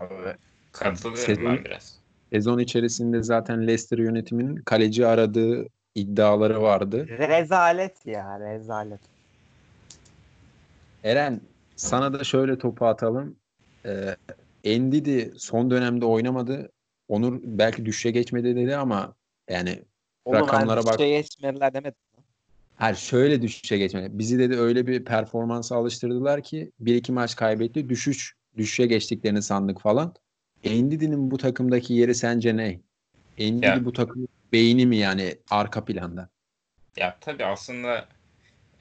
Katılıyorum 0.72 1.26
Sezon- 1.26 1.46
ben 1.58 1.66
biraz. 1.66 2.00
Sezon 2.34 2.60
içerisinde 2.60 3.24
zaten 3.24 3.68
Leicester 3.68 3.98
yönetiminin 3.98 4.56
kaleci 4.56 5.08
aradığı 5.08 5.68
iddiaları 5.96 6.62
vardı. 6.62 7.08
Rezalet 7.08 8.06
ya 8.06 8.40
rezalet. 8.40 9.02
Eren 11.04 11.42
sana 11.76 12.14
da 12.14 12.24
şöyle 12.24 12.58
topu 12.58 12.86
atalım. 12.86 13.36
Ee, 13.86 14.16
Ndidi 14.66 15.34
son 15.38 15.72
dönemde 15.72 16.06
oynamadı. 16.06 16.72
Onur 17.08 17.40
belki 17.44 17.86
düşüşe 17.86 18.12
geçmedi 18.12 18.56
dedi 18.56 18.76
ama 18.76 19.16
yani 19.50 19.84
Oğlum 20.26 20.40
Rakamlara 20.40 20.86
bak. 20.86 20.98
Şey 20.98 21.22
geçmediler 21.22 21.74
demedim. 21.74 22.07
Her 22.78 22.94
şöyle 22.94 23.42
düşüşe 23.42 23.78
geçmedi. 23.78 24.10
Bizi 24.12 24.40
dedi 24.40 24.56
öyle 24.58 24.88
bir 24.88 25.06
performansa 25.06 25.76
alıştırdılar 25.76 26.44
ki 26.44 26.72
bir 26.80 26.96
iki 26.96 27.12
maç 27.12 27.36
kaybetti. 27.36 27.90
Düşüş 27.90 28.36
düşüşe 28.58 28.86
geçtiklerini 28.86 29.42
sandık 29.42 29.82
falan. 29.82 30.16
Ndidi'nin 30.66 31.32
bu 31.32 31.38
takımdaki 31.38 31.94
yeri 31.94 32.16
sence 32.16 32.58
ne? 32.58 32.82
Ndidi 33.40 33.66
Ya. 33.66 33.86
bu 33.86 33.94
takım 33.94 34.28
beyni 34.54 34.86
mi 34.86 34.98
yani 34.98 35.36
arka 35.50 35.86
planda? 35.86 36.30
Ya 36.98 37.18
tabii 37.22 37.46
aslında 37.46 38.06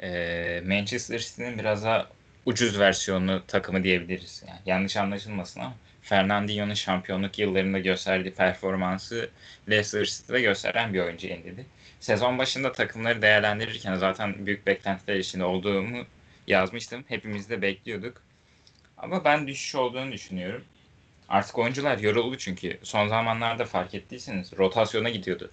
e, 0.02 0.62
Manchester 0.66 1.18
City'nin 1.18 1.58
biraz 1.58 1.84
daha 1.84 2.06
ucuz 2.46 2.78
versiyonu 2.78 3.42
takımı 3.46 3.84
diyebiliriz. 3.84 4.44
Yani 4.48 4.60
yanlış 4.66 4.96
anlaşılmasın 4.96 5.60
ama 5.60 5.74
Fernandinho'nun 6.02 6.74
şampiyonluk 6.74 7.38
yıllarında 7.38 7.78
gösterdiği 7.78 8.34
performansı 8.34 9.30
Leicester 9.70 10.04
City'de 10.04 10.40
gösteren 10.40 10.94
bir 10.94 11.00
oyuncu 11.00 11.26
Endidi. 11.28 11.66
Sezon 12.00 12.38
başında 12.38 12.72
takımları 12.72 13.22
değerlendirirken 13.22 13.94
zaten 13.94 14.46
büyük 14.46 14.66
beklentiler 14.66 15.16
içinde 15.16 15.44
olduğumu 15.44 16.04
yazmıştım. 16.46 17.04
Hepimiz 17.08 17.50
de 17.50 17.62
bekliyorduk. 17.62 18.22
Ama 18.98 19.24
ben 19.24 19.46
düşüş 19.46 19.74
olduğunu 19.74 20.12
düşünüyorum. 20.12 20.64
Artık 21.28 21.58
oyuncular 21.58 21.98
yoruldu 21.98 22.38
çünkü. 22.38 22.78
Son 22.82 23.08
zamanlarda 23.08 23.64
fark 23.64 23.94
ettiyseniz 23.94 24.52
rotasyona 24.58 25.08
gidiyordu. 25.08 25.50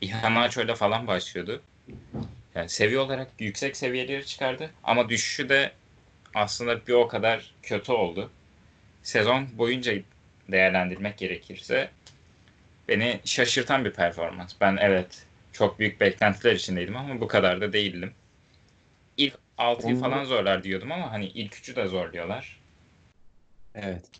İhanaço'yla 0.00 0.74
falan 0.74 1.06
başlıyordu. 1.06 1.62
Yani 2.54 2.68
seviye 2.68 2.98
olarak 2.98 3.28
yüksek 3.38 3.76
seviyeleri 3.76 4.26
çıkardı. 4.26 4.70
Ama 4.84 5.08
düşüşü 5.08 5.48
de 5.48 5.72
aslında 6.34 6.86
bir 6.86 6.92
o 6.92 7.08
kadar 7.08 7.54
kötü 7.62 7.92
oldu. 7.92 8.30
Sezon 9.02 9.58
boyunca 9.58 9.94
değerlendirmek 10.48 11.18
gerekirse 11.18 11.90
beni 12.88 13.20
şaşırtan 13.24 13.84
bir 13.84 13.92
performans. 13.92 14.52
Ben 14.60 14.76
evet 14.80 15.25
çok 15.56 15.78
büyük 15.78 16.00
beklentiler 16.00 16.52
içindeydim 16.52 16.96
ama 16.96 17.20
bu 17.20 17.28
kadar 17.28 17.60
da 17.60 17.72
değildim. 17.72 18.12
İlk 19.16 19.34
6'yı 19.58 19.94
Onu- 19.94 20.00
falan 20.00 20.24
zorlar 20.24 20.62
diyordum 20.62 20.92
ama 20.92 21.12
hani 21.12 21.26
ilk 21.26 21.54
3'ü 21.54 21.76
de 21.76 21.86
zorluyorlar. 21.86 22.60
Evet. 23.74 24.10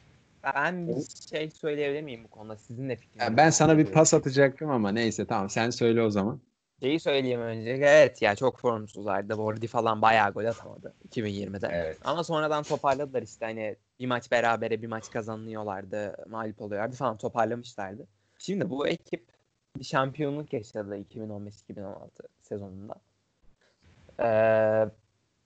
Ben 0.45 0.89
bir 0.89 1.05
şey 1.31 1.51
söyleyebilir 1.51 2.03
miyim 2.03 2.25
bu 2.25 2.29
konuda? 2.29 2.57
Sizin 2.57 2.89
de 2.89 2.97
fikriniz. 2.97 3.23
Yani 3.25 3.37
ben 3.37 3.51
sana 3.51 3.79
bir 3.79 3.87
pas 3.87 4.15
atacaktım 4.15 4.71
ama 4.71 4.93
neyse 4.93 5.27
tamam 5.27 5.51
sen 5.51 5.71
söyle 5.71 6.03
o 6.03 6.11
zaman. 6.11 6.41
Şeyi 6.83 7.01
söyleyeyim 7.01 7.41
önce. 7.41 7.71
Evet 7.71 8.23
ya 8.23 8.37
çok 8.37 8.61
formsuzlardı. 8.61 9.35
Wardy 9.35 9.67
falan 9.67 10.03
bayağı 10.03 10.33
gol 10.33 10.45
atamadı 10.45 10.95
2020'de. 11.09 11.69
Evet. 11.73 11.99
Ama 12.05 12.25
sonradan 12.25 12.63
toparladılar 12.63 13.23
işte 13.23 13.45
hani 13.45 13.77
bir 14.01 14.07
maç 14.07 14.31
berabere 14.31 14.83
bir 14.83 14.87
maç 14.87 15.11
kazanıyorlardı. 15.11 16.17
Mağlup 16.29 16.61
oluyorlardı 16.61 16.97
falan 16.97 17.17
toparlamışlardı. 17.19 18.07
Şimdi 18.39 18.71
bu 18.71 18.89
ekip 18.89 19.25
bir 19.79 19.85
şampiyonluk 19.85 20.53
yaşadı 20.53 20.99
2015-2016 20.99 22.09
sezonunda. 22.43 22.95
Ee, 24.21 24.91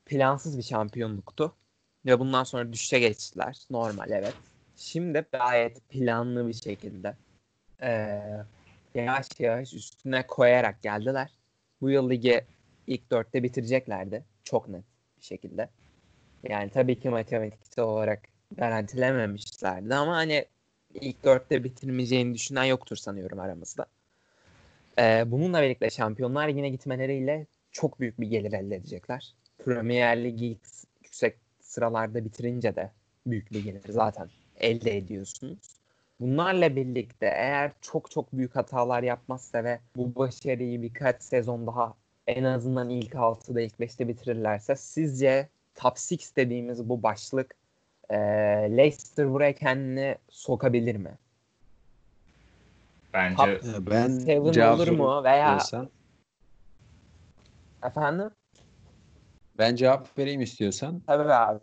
plansız 0.07 0.59
bir 0.59 0.63
şampiyonluktu. 0.63 1.55
Ve 2.07 2.19
bundan 2.19 2.45
sonra 2.45 2.73
düşüşe 2.73 2.99
geçtiler. 2.99 3.59
Normal 3.71 4.11
evet. 4.11 4.35
Şimdi 4.77 5.27
gayet 5.33 5.89
planlı 5.89 6.49
bir 6.49 6.53
şekilde 6.53 7.17
ee, 7.83 8.21
yavaş 8.95 9.27
yavaş 9.39 9.75
üstüne 9.75 10.27
koyarak 10.27 10.83
geldiler. 10.83 11.31
Bu 11.81 11.91
yıl 11.91 12.11
ligi 12.11 12.45
ilk 12.87 13.11
dörtte 13.11 13.43
bitireceklerdi. 13.43 14.25
Çok 14.45 14.69
net 14.69 14.85
bir 15.19 15.25
şekilde. 15.25 15.69
Yani 16.49 16.71
tabii 16.71 17.01
ki 17.01 17.09
matematiksel 17.11 17.85
olarak 17.85 18.23
garantilememişlerdi 18.57 19.95
ama 19.95 20.17
hani 20.17 20.45
ilk 20.95 21.25
dörtte 21.25 21.65
bitirmeyeceğini 21.65 22.35
düşünen 22.35 22.65
yoktur 22.65 22.97
sanıyorum 22.97 23.41
aramızda. 23.41 23.87
Ee, 24.99 25.25
bununla 25.27 25.63
birlikte 25.63 25.91
Şampiyonlar 25.91 26.49
Ligi'ne 26.49 26.69
gitmeleriyle 26.69 27.47
çok 27.73 28.01
büyük 28.01 28.21
bir 28.21 28.27
gelir 28.27 28.53
elde 28.53 28.77
edecekler. 28.77 29.35
Premier 29.65 30.25
Ligi 30.25 30.59
yüksek 31.03 31.37
sıralarda 31.61 32.25
bitirince 32.25 32.77
de 32.77 32.91
büyük 33.27 33.53
ligleri 33.53 33.93
zaten 33.93 34.29
elde 34.57 34.97
ediyorsunuz. 34.97 35.59
Bunlarla 36.21 36.77
birlikte 36.77 37.27
eğer 37.27 37.73
çok 37.81 38.11
çok 38.11 38.33
büyük 38.33 38.57
hatalar 38.57 39.03
yapmazsa 39.03 39.65
ve 39.65 39.79
bu 39.97 40.15
başarıyı 40.15 40.83
birkaç 40.83 41.23
sezon 41.23 41.67
daha 41.67 41.95
en 42.27 42.45
azından 42.45 42.91
ilk 42.91 43.15
6'da 43.15 43.61
ilk 43.61 43.81
5'te 43.81 44.09
bitirirlerse 44.09 44.77
sizce 44.77 45.49
top 45.75 45.93
6 45.93 46.37
dediğimiz 46.37 46.89
bu 46.89 47.03
başlık 47.03 47.55
e, 48.11 48.17
Leicester 48.77 49.31
buraya 49.31 49.55
kendini 49.55 50.17
sokabilir 50.29 50.97
mi? 50.97 51.19
Bence 53.15 53.37
Top- 53.37 53.91
Ben 53.91 54.09
Seven 54.09 54.53
cevap 54.53 54.75
olur 54.81 54.89
mu 54.89 55.25
veya 55.25 55.57
istiyorsan, 55.57 55.91
efendim? 57.85 58.31
ben 59.59 59.77
cevap 59.77 60.19
vereyim 60.19 60.41
istiyorsan. 60.41 61.03
Tabii 61.07 61.33
abi. 61.33 61.61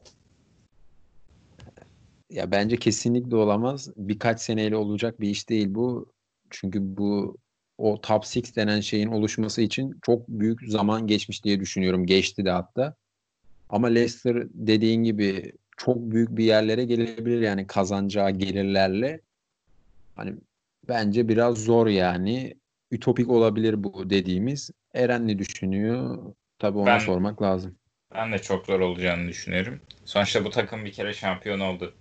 Ya 2.29 2.51
bence 2.51 2.77
kesinlikle 2.77 3.35
olamaz. 3.35 3.89
Birkaç 3.97 4.41
seneyle 4.41 4.75
olacak 4.75 5.21
bir 5.21 5.29
iş 5.29 5.49
değil 5.49 5.67
bu. 5.75 6.13
Çünkü 6.49 6.97
bu 6.97 7.37
o 7.77 8.01
top 8.01 8.23
6 8.23 8.55
denen 8.55 8.79
şeyin 8.79 9.07
oluşması 9.07 9.61
için 9.61 9.99
çok 10.01 10.27
büyük 10.27 10.67
zaman 10.67 11.07
geçmiş 11.07 11.43
diye 11.43 11.59
düşünüyorum. 11.59 12.05
Geçti 12.05 12.45
de 12.45 12.51
hatta. 12.51 12.95
Ama 13.69 13.87
Leicester 13.87 14.47
dediğin 14.53 15.03
gibi 15.03 15.53
çok 15.77 15.97
büyük 15.97 16.37
bir 16.37 16.43
yerlere 16.43 16.85
gelebilir 16.85 17.41
yani 17.41 17.67
kazanacağı 17.67 18.31
gelirlerle. 18.31 19.21
Hani 20.15 20.35
bence 20.89 21.27
biraz 21.27 21.57
zor 21.63 21.87
yani. 21.87 22.53
Ütopik 22.91 23.29
olabilir 23.29 23.83
bu 23.83 24.09
dediğimiz. 24.09 24.71
Eren 24.93 25.27
ne 25.27 25.39
düşünüyor? 25.39 26.17
Tabii 26.59 26.77
ona 26.77 26.85
Ben- 26.87 26.99
sormak 26.99 27.41
lazım. 27.41 27.77
ben 28.15 28.31
de 28.33 28.39
çok 28.39 28.65
zor 28.65 28.79
olacağını 28.79 29.27
düşünüyorum. 29.29 29.81
Sonuçta 30.05 30.45
bu 30.45 30.49
takım 30.49 30.85
bir 30.85 30.91
kere 30.91 31.13
şampiyon 31.13 31.59
oldu. 31.59 31.93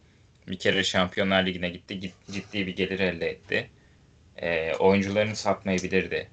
Bir 0.48 0.58
kere 0.58 0.84
Şampiyonlar 0.84 1.46
Ligi'ne 1.46 1.68
gitti. 1.68 2.00
Git- 2.00 2.26
Ciddi 2.32 2.66
bir 2.66 2.76
gelir 2.76 3.00
elde 3.00 3.30
etti. 3.30 3.70
Ee, 4.36 4.74
oyuncularını 4.74 5.36
satmayabilirdi. 5.36 6.28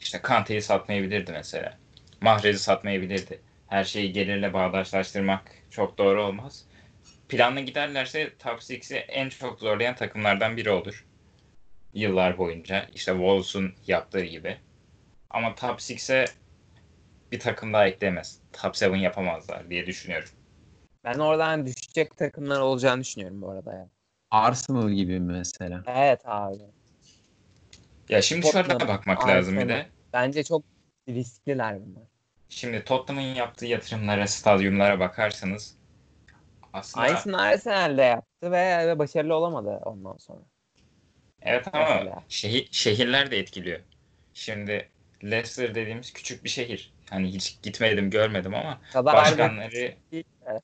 İşte 0.00 0.18
Kante'yi 0.22 0.62
satmayabilirdi 0.62 1.32
mesela. 1.32 1.78
Mahrez'i 2.20 2.58
satmayabilirdi. 2.62 3.40
Her 3.66 3.84
şeyi 3.84 4.12
gelirle 4.12 4.52
bağdaşlaştırmak 4.52 5.42
çok 5.70 5.98
doğru 5.98 6.22
olmaz. 6.22 6.64
Planlı 7.28 7.60
giderlerse 7.60 8.30
Top 8.38 8.60
6'i 8.60 8.96
en 8.96 9.28
çok 9.28 9.60
zorlayan 9.60 9.94
takımlardan 9.94 10.56
biri 10.56 10.70
olur. 10.70 11.06
Yıllar 11.94 12.38
boyunca. 12.38 12.86
İşte 12.94 13.12
Wolves'un 13.12 13.74
yaptığı 13.86 14.24
gibi. 14.24 14.58
Ama 15.30 15.54
Top 15.54 15.80
6'e 15.80 16.24
bir 17.32 17.40
takım 17.40 17.72
daha 17.72 17.86
ekleyemez. 17.86 18.38
Top 18.52 18.82
7 18.82 18.98
yapamazlar 18.98 19.70
diye 19.70 19.86
düşünüyorum. 19.86 20.28
Ben 21.04 21.18
oradan 21.18 21.66
düşecek 21.66 22.16
takımlar 22.16 22.60
olacağını 22.60 23.00
düşünüyorum 23.00 23.42
bu 23.42 23.50
arada 23.50 23.74
ya. 23.74 23.88
Arsenal 24.30 24.90
gibi 24.90 25.20
mesela. 25.20 25.82
Evet 25.86 26.20
abi. 26.24 26.62
Ya 28.08 28.22
şimdi 28.22 28.46
şöyle 28.46 28.68
Tottenham, 28.68 28.88
bakmak 28.98 29.28
lazım 29.28 29.56
bir 29.56 29.68
de. 29.68 29.74
Arsenal. 29.74 29.90
Bence 30.12 30.44
çok 30.44 30.64
riskliler 31.08 31.86
bunlar. 31.86 32.02
Şimdi 32.48 32.84
Tottenham'ın 32.84 33.34
yaptığı 33.34 33.66
yatırımlara, 33.66 34.26
stadyumlara 34.26 35.00
bakarsanız 35.00 35.76
aslında 36.72 37.06
Aynısını 37.06 37.40
Arsenal'de 37.40 38.02
yaptı 38.02 38.50
ve, 38.52 38.88
ve 38.88 38.98
başarılı 38.98 39.34
olamadı 39.34 39.80
ondan 39.84 40.16
sonra. 40.16 40.40
Evet 41.42 41.68
ama 41.72 41.84
mesela. 41.84 42.24
şehir, 42.28 42.68
şehirler 42.72 43.30
de 43.30 43.38
etkiliyor. 43.38 43.80
Şimdi 44.34 44.88
Leicester 45.24 45.74
dediğimiz 45.74 46.12
küçük 46.12 46.44
bir 46.44 46.48
şehir. 46.48 46.92
Hani 47.10 47.28
hiç 47.34 47.62
gitmedim, 47.62 48.10
görmedim 48.10 48.54
ama 48.54 48.80
Kadar 48.92 49.12
başkanları 49.16 49.94
Evet. 50.46 50.62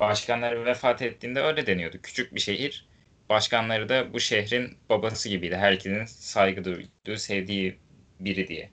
başkanları 0.00 0.64
vefat 0.64 1.02
ettiğinde 1.02 1.40
öyle 1.40 1.66
deniyordu. 1.66 1.96
Küçük 2.02 2.34
bir 2.34 2.40
şehir. 2.40 2.88
Başkanları 3.28 3.88
da 3.88 4.12
bu 4.12 4.20
şehrin 4.20 4.78
babası 4.88 5.28
gibiydi. 5.28 5.56
Herkesin 5.56 6.04
saygı 6.04 6.64
duyduğu, 6.64 7.16
sevdiği 7.16 7.78
biri 8.20 8.48
diye. 8.48 8.70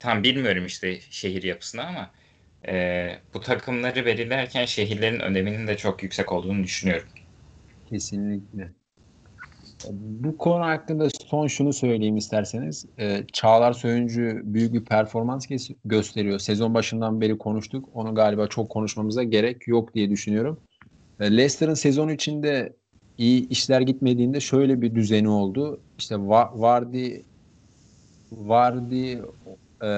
Tam 0.00 0.22
bilmiyorum 0.22 0.66
işte 0.66 1.00
şehir 1.00 1.42
yapısını 1.42 1.86
ama 1.86 2.10
e, 2.68 3.18
bu 3.34 3.40
takımları 3.40 4.06
belirlerken 4.06 4.64
şehirlerin 4.64 5.20
öneminin 5.20 5.66
de 5.66 5.76
çok 5.76 6.02
yüksek 6.02 6.32
olduğunu 6.32 6.64
düşünüyorum. 6.64 7.08
Kesinlikle. 7.86 8.72
Bu 9.90 10.38
konu 10.38 10.64
hakkında 10.64 11.08
son 11.26 11.46
şunu 11.46 11.72
söyleyeyim 11.72 12.16
isterseniz. 12.16 12.84
Ee, 12.98 13.24
Çağlar 13.32 13.72
Söyüncü 13.72 14.42
büyük 14.44 14.72
bir 14.72 14.84
performans 14.84 15.46
gösteriyor. 15.84 16.38
Sezon 16.38 16.74
başından 16.74 17.20
beri 17.20 17.38
konuştuk. 17.38 17.88
Onu 17.94 18.14
galiba 18.14 18.46
çok 18.46 18.70
konuşmamıza 18.70 19.22
gerek 19.22 19.68
yok 19.68 19.94
diye 19.94 20.10
düşünüyorum. 20.10 20.60
Ee, 21.20 21.30
Leicester'ın 21.36 21.74
sezon 21.74 22.08
içinde 22.08 22.76
iyi 23.18 23.48
işler 23.48 23.80
gitmediğinde 23.80 24.40
şöyle 24.40 24.80
bir 24.82 24.94
düzeni 24.94 25.28
oldu. 25.28 25.82
İşte 25.98 26.14
Va- 26.14 26.60
Vardy 26.60 27.22
Vardy 28.32 29.12
e, 29.84 29.88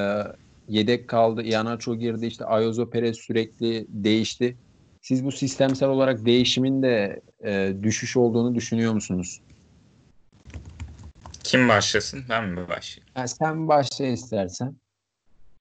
yedek 0.69 1.09
kaldı. 1.09 1.43
Iheanacho 1.43 1.97
girdi. 1.97 2.27
İşte 2.27 2.45
Ayozo 2.45 2.91
Perez 2.91 3.17
sürekli 3.17 3.87
değişti. 3.89 4.59
Siz 5.01 5.25
bu 5.25 5.33
sistemsel 5.33 5.89
olarak 5.89 6.27
değişimin 6.27 6.83
de 6.83 7.21
e, 7.45 7.73
düşüş 7.83 8.17
olduğunu 8.17 8.55
düşünüyor 8.55 8.93
musunuz? 8.93 9.44
Kim 11.45 11.69
başlasın? 11.69 12.25
Ben 12.29 12.45
mi 12.45 12.69
başlayayım? 12.69 13.13
Ha, 13.15 13.29
sen 13.29 13.69
başla 13.69 14.07
istersen. 14.07 14.77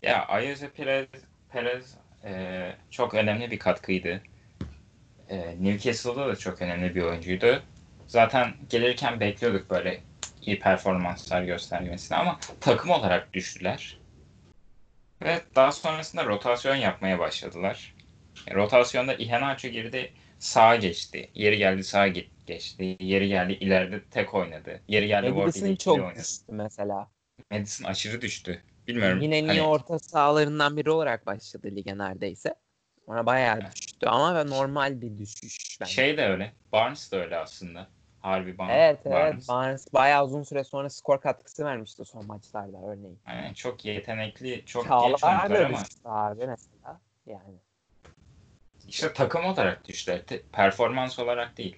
Ya 0.01 0.25
Ayoze 0.25 0.69
Perez, 0.69 1.07
Perez 1.49 1.95
e, 2.23 2.75
çok 2.91 3.13
önemli 3.13 3.51
bir 3.51 3.59
katkıydı. 3.59 4.21
E, 5.29 5.55
Newcastle'da 5.63 6.27
da 6.27 6.35
çok 6.35 6.61
önemli 6.61 6.95
bir 6.95 7.01
oyuncuydu. 7.01 7.63
Zaten 8.07 8.53
gelirken 8.69 9.19
bekliyorduk 9.19 9.69
böyle 9.69 10.01
iyi 10.41 10.59
performanslar 10.59 11.43
göstermesini 11.43 12.17
ama 12.17 12.39
takım 12.61 12.89
olarak 12.89 13.33
düştüler. 13.33 13.99
Ve 15.23 15.41
daha 15.55 15.71
sonrasında 15.71 16.25
rotasyon 16.25 16.75
yapmaya 16.75 17.19
başladılar. 17.19 17.95
E, 18.47 18.53
rotasyonda 18.55 19.13
Iheanacho 19.13 19.67
girdi, 19.67 20.13
sağa 20.43 20.75
geçti. 20.75 21.29
Yeri 21.33 21.57
geldi 21.57 21.83
sağa 21.83 22.07
ge- 22.07 22.27
geçti. 22.45 22.97
Yeri 22.99 23.27
geldi 23.27 23.53
ileride 23.53 24.03
tek 24.03 24.33
oynadı. 24.33 24.81
Yeri 24.87 25.07
geldi 25.07 25.29
Madison 25.29 25.75
çok 25.75 25.97
oynadı. 25.99 26.19
düştü 26.19 26.45
mesela. 26.47 27.07
Madison 27.51 27.85
aşırı 27.85 28.21
düştü. 28.21 28.63
Bilmiyorum. 28.87 29.21
Yine 29.21 29.47
hani- 29.47 29.61
orta 29.61 29.99
sahalarından 29.99 30.77
biri 30.77 30.91
olarak 30.91 31.25
başladı 31.25 31.67
lige 31.75 31.97
neredeyse. 31.97 32.55
Ona 33.07 33.25
bayağı 33.25 33.59
Evet. 33.61 33.75
düştü 33.75 34.05
ama 34.07 34.43
normal 34.43 35.01
bir 35.01 35.17
düşüş 35.17 35.77
bence. 35.81 35.91
Şey 35.91 36.17
de 36.17 36.25
öyle. 36.27 36.53
Barnes 36.71 37.11
da 37.11 37.17
öyle 37.17 37.37
aslında. 37.37 37.87
Harbi 38.21 38.57
Barnes. 38.57 38.75
evet 38.77 38.99
evet 39.05 39.13
Barnes. 39.15 39.49
Barnes 39.49 39.93
bayağı 39.93 40.25
uzun 40.25 40.43
süre 40.43 40.63
sonra 40.63 40.89
skor 40.89 41.21
katkısı 41.21 41.65
vermişti 41.65 42.05
son 42.05 42.25
maçlarda 42.25 42.77
örneğin. 42.87 43.19
Aynen, 43.25 43.53
çok 43.53 43.85
yetenekli, 43.85 44.63
çok 44.65 44.83
genç 44.83 44.89
Çağlar 44.89 45.05
oyuncular 45.05 45.49
da 45.49 45.67
ama 45.67 46.27
abi 46.29 46.47
mesela. 46.47 47.01
Yani. 47.25 47.59
İşte 48.93 49.13
takım 49.13 49.45
olarak 49.45 49.87
düştüler. 49.87 50.25
Te- 50.25 50.41
performans 50.51 51.19
olarak 51.19 51.57
değil. 51.57 51.75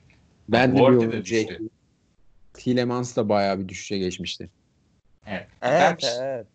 Ben 0.49 0.71
de 0.71 0.75
bir 0.75 0.79
da 0.79 0.83
oyuncu 0.83 1.11
düştü. 1.25 1.59
Tielemans 2.53 3.15
da 3.15 3.29
bayağı 3.29 3.59
bir 3.59 3.67
düşüşe 3.67 3.97
geçmişti. 3.97 4.49
Evet. 5.27 5.47
ben 5.61 5.91
Evet 5.91 5.99
bir, 5.99 6.23
evet. 6.23 6.47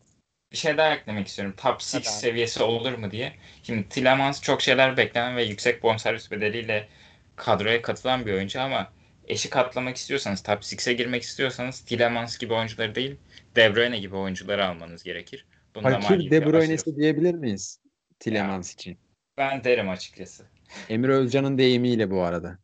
bir 0.52 0.56
şey 0.56 0.76
daha 0.76 0.94
eklemek 0.94 1.26
istiyorum. 1.26 1.54
Top 1.56 1.74
6 1.74 1.96
Hadi 1.96 2.08
abi. 2.08 2.14
seviyesi 2.14 2.62
olur 2.62 2.92
mu 2.92 3.10
diye. 3.10 3.32
Şimdi 3.62 3.88
Tielemans 3.88 4.42
çok 4.42 4.62
şeyler 4.62 4.96
beklenen 4.96 5.36
ve 5.36 5.44
yüksek 5.44 5.82
bonservis 5.82 6.30
bedeliyle 6.30 6.88
kadroya 7.36 7.82
katılan 7.82 8.26
bir 8.26 8.32
oyuncu 8.32 8.60
ama 8.60 8.92
eşi 9.28 9.50
katlamak 9.50 9.96
istiyorsanız, 9.96 10.42
top 10.42 10.62
6'e 10.62 10.92
girmek 10.92 11.22
istiyorsanız 11.22 11.80
Tielemans 11.80 12.38
gibi 12.38 12.54
oyuncuları 12.54 12.94
değil, 12.94 13.16
De 13.56 13.74
Bruyne 13.74 13.98
gibi 13.98 14.16
oyuncuları 14.16 14.66
almanız 14.66 15.02
gerekir. 15.02 15.46
Bunda 15.74 15.98
maliyeti 15.98 16.30
De. 16.30 16.46
Bruyne'si 16.46 16.96
diyebilir 16.96 17.34
miyiz? 17.34 17.80
Tielemans 18.18 18.74
için. 18.74 18.98
Ben 19.40 19.64
derim 19.64 19.88
açıkçası. 19.88 20.44
Emre 20.88 21.12
Özcan'ın 21.12 21.58
deyimiyle 21.58 22.10
bu 22.10 22.22
arada. 22.22 22.58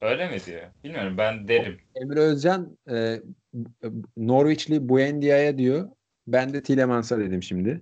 Öyle 0.00 0.28
mi 0.28 0.38
diyor? 0.46 0.62
Bilmiyorum 0.84 1.18
ben 1.18 1.48
derim. 1.48 1.80
Emre 1.94 2.20
Özcan 2.20 2.78
e, 2.90 3.20
Norwich'li 4.16 4.88
Buendia'ya 4.88 5.58
diyor. 5.58 5.88
Ben 6.26 6.52
de 6.52 6.62
Tielemans'a 6.62 7.18
dedim 7.18 7.42
şimdi. 7.42 7.80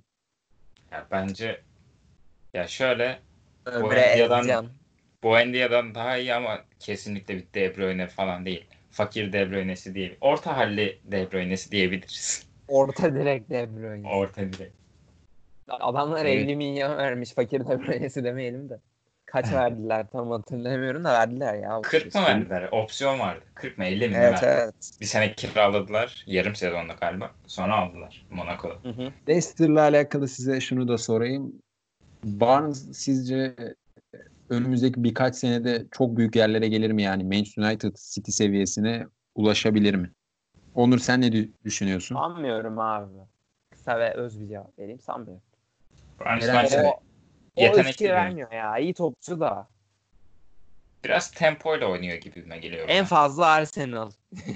Ya 0.92 1.06
bence 1.11 1.61
ya 2.54 2.68
şöyle 2.68 3.18
Buendia'dan-. 3.66 4.66
Buendia'dan 5.22 5.94
daha 5.94 6.16
iyi 6.16 6.35
ama 6.35 6.64
kesinlikle 6.80 7.37
bir 7.37 7.44
De 7.54 7.76
Bruyne 7.76 8.06
falan 8.06 8.44
değil. 8.44 8.64
Fakir 8.90 9.32
De 9.32 9.50
Bruyne'si 9.50 9.94
değil. 9.94 10.16
Orta 10.20 10.56
halli 10.56 10.98
De 11.04 11.32
Bruyne'si 11.32 11.70
diyebiliriz. 11.70 12.46
Orta 12.68 13.14
direkt 13.14 13.50
De 13.50 13.76
Bruyne. 13.76 14.09
Orta 14.09 14.40
direkt. 14.52 14.86
Adamlar 15.68 16.24
Evet. 16.24 16.44
50 16.44 16.57
milyon 16.57 16.96
vermiş 16.96 17.33
fakir 17.33 17.61
De 17.68 17.81
Bruyne'si 17.87 18.24
demeyelim 18.24 18.68
de. 18.68 18.81
Kaç 19.26 19.52
verdiler 19.52 20.07
tam 20.12 20.31
hatırlamıyorum 20.31 21.05
da 21.05 21.12
verdiler 21.12 21.55
ya. 21.55 21.81
40 21.83 22.14
mı 22.14 22.20
verdiler? 22.22 22.68
Opsiyon 22.72 23.18
vardı. 23.18 23.44
40 23.55 23.79
mı 23.79 23.85
50 23.85 24.09
mi 24.09 24.14
Evet 24.16 24.33
verdi? 24.42 24.46
evet. 24.46 24.74
Bir 25.00 25.07
sene 25.07 25.33
kiraladılar. 25.35 26.24
Yarım 26.26 26.55
sezonda 26.55 26.92
galiba. 26.92 27.31
Sonra 27.46 27.76
aldılar 27.76 28.26
Monaco'da. 28.31 28.74
Hı 28.74 28.88
hı. 29.02 29.12
Leicester'la 29.29 29.81
alakalı 29.81 30.29
size 30.29 30.61
şunu 30.61 30.88
da 30.88 30.98
sorayım. 30.98 31.52
Barnes 32.24 32.92
sizce 32.92 33.57
önümüzdeki 34.50 35.05
birkaç 35.05 35.37
senede 35.37 35.87
çok 35.90 36.16
büyük 36.16 36.37
yerlere 36.37 36.68
gelir 36.68 36.90
mi 36.90 37.02
yani? 37.02 37.24
Manchester 37.24 37.62
United 37.62 37.94
City 38.14 38.31
seviyesine 38.31 39.07
ulaşabilir 39.35 39.94
mi? 39.94 40.11
Onur 40.74 40.98
sen 40.98 41.20
ne 41.20 41.26
dü- 41.29 41.50
düşünüyorsun? 41.64 42.14
Sanmıyorum 42.14 42.79
abi. 42.79 43.12
Kısa 43.70 43.98
ve 43.98 44.14
öz 44.14 44.40
bir 44.40 44.48
cevap 44.48 44.79
vereyim. 44.79 45.00
Sanmıyorum. 45.00 45.42
Bence 46.20 46.83
O, 46.83 47.00
o 47.57 47.79
etki 47.79 48.11
vermiyor 48.11 48.52
ya. 48.52 48.79
İyi 48.79 48.94
topçu 48.94 49.40
da. 49.40 49.68
biraz 51.05 51.31
tempoyla 51.31 51.87
oynuyor 51.87 52.16
gibime 52.18 52.59
geliyor. 52.59 52.85
En 52.88 52.98
bana. 52.98 53.05
fazla 53.09 53.46
Arsenal. 53.46 54.11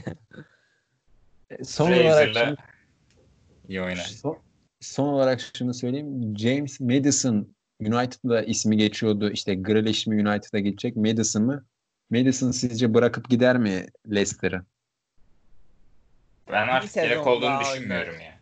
Son 1.64 1.92
olarak 1.92 2.34
Fraser'la 2.34 2.44
şunu, 2.46 2.56
iyi 3.68 3.82
oynar. 3.82 3.96
son, 3.96 4.38
son 4.80 5.08
olarak 5.08 5.40
şunu 5.56 5.74
söyleyeyim. 5.74 6.34
James 6.38 6.80
Madison 6.80 7.54
United'da 7.80 8.42
ismi 8.42 8.76
geçiyordu. 8.76 9.30
İşte 9.30 9.54
Grealish 9.54 10.06
mi 10.06 10.28
United'a 10.28 10.58
gidecek? 10.58 10.96
Madison 10.96 11.42
mı? 11.42 11.66
Madison 12.10 12.50
sizce 12.50 12.94
bırakıp 12.94 13.30
gider 13.30 13.58
mi 13.58 13.86
Leicester'ı? 14.10 14.64
Ben 16.52 16.68
artık 16.68 16.94
gerek 16.94 17.26
olduğunu 17.26 17.60
düşünmüyorum 17.60 18.20
ya. 18.20 18.40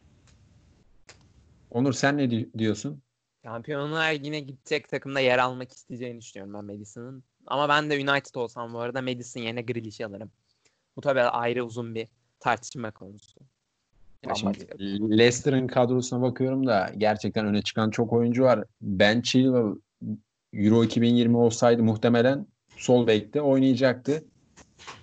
Onur 1.71 1.93
sen 1.93 2.17
ne 2.17 2.31
di- 2.31 2.49
diyorsun? 2.59 3.03
Şampiyonlar 3.49 4.13
yine 4.13 4.41
gidecek 4.41 4.89
takımda 4.89 5.21
yer 5.21 5.39
almak 5.39 5.73
isteyeceğini 5.73 6.21
düşünüyorum 6.21 6.55
ben 6.55 6.65
Madison'ın. 6.65 7.25
Ama 7.47 7.69
ben 7.69 7.91
de 7.91 7.95
United 7.95 8.35
olsam 8.35 8.75
bu 8.75 8.79
arada 8.79 9.03
Madison 9.03 9.41
yerine 9.41 9.63
Grealish'i 9.63 10.07
alırım. 10.07 10.31
Bu 10.97 11.01
tabii 11.01 11.21
ayrı 11.21 11.65
uzun 11.65 11.95
bir 11.95 12.09
tartışma 12.41 12.91
konusu. 12.91 13.41
Ya 14.27 14.35
şimdi. 14.35 14.69
Leicester'ın 15.11 15.67
kadrosuna 15.67 16.23
bakıyorum 16.23 16.67
da 16.67 16.91
gerçekten 16.99 17.47
öne 17.47 17.63
çıkan 17.63 17.91
çok 17.91 18.13
oyuncu 18.13 18.43
var. 18.43 18.65
Ben 18.81 19.21
Chilwell 19.21 19.75
Euro 20.53 20.85
2020 20.85 21.37
olsaydı 21.37 21.83
muhtemelen 21.83 22.47
sol 22.77 23.07
bekte 23.07 23.41
oynayacaktı. 23.41 24.25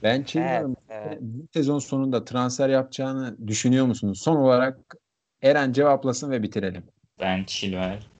Ben 0.04 0.24
Chilwell'ın 0.24 0.78
Evet, 0.90 1.08
evet. 1.08 1.18
bu 1.22 1.48
sezon 1.54 1.80
sonunda 1.80 2.26
transfer 2.26 2.70
yapacağını 2.70 3.48
düşünüyor 3.48 3.86
musunuz? 3.86 4.22
Son 4.22 4.36
olarak 4.36 4.96
Eren 5.42 5.74
cevaplasın 5.74 6.32
ve 6.32 6.44
bitirelim. 6.44 6.84
Ben 7.20 7.44
Chilwell. 7.44 8.15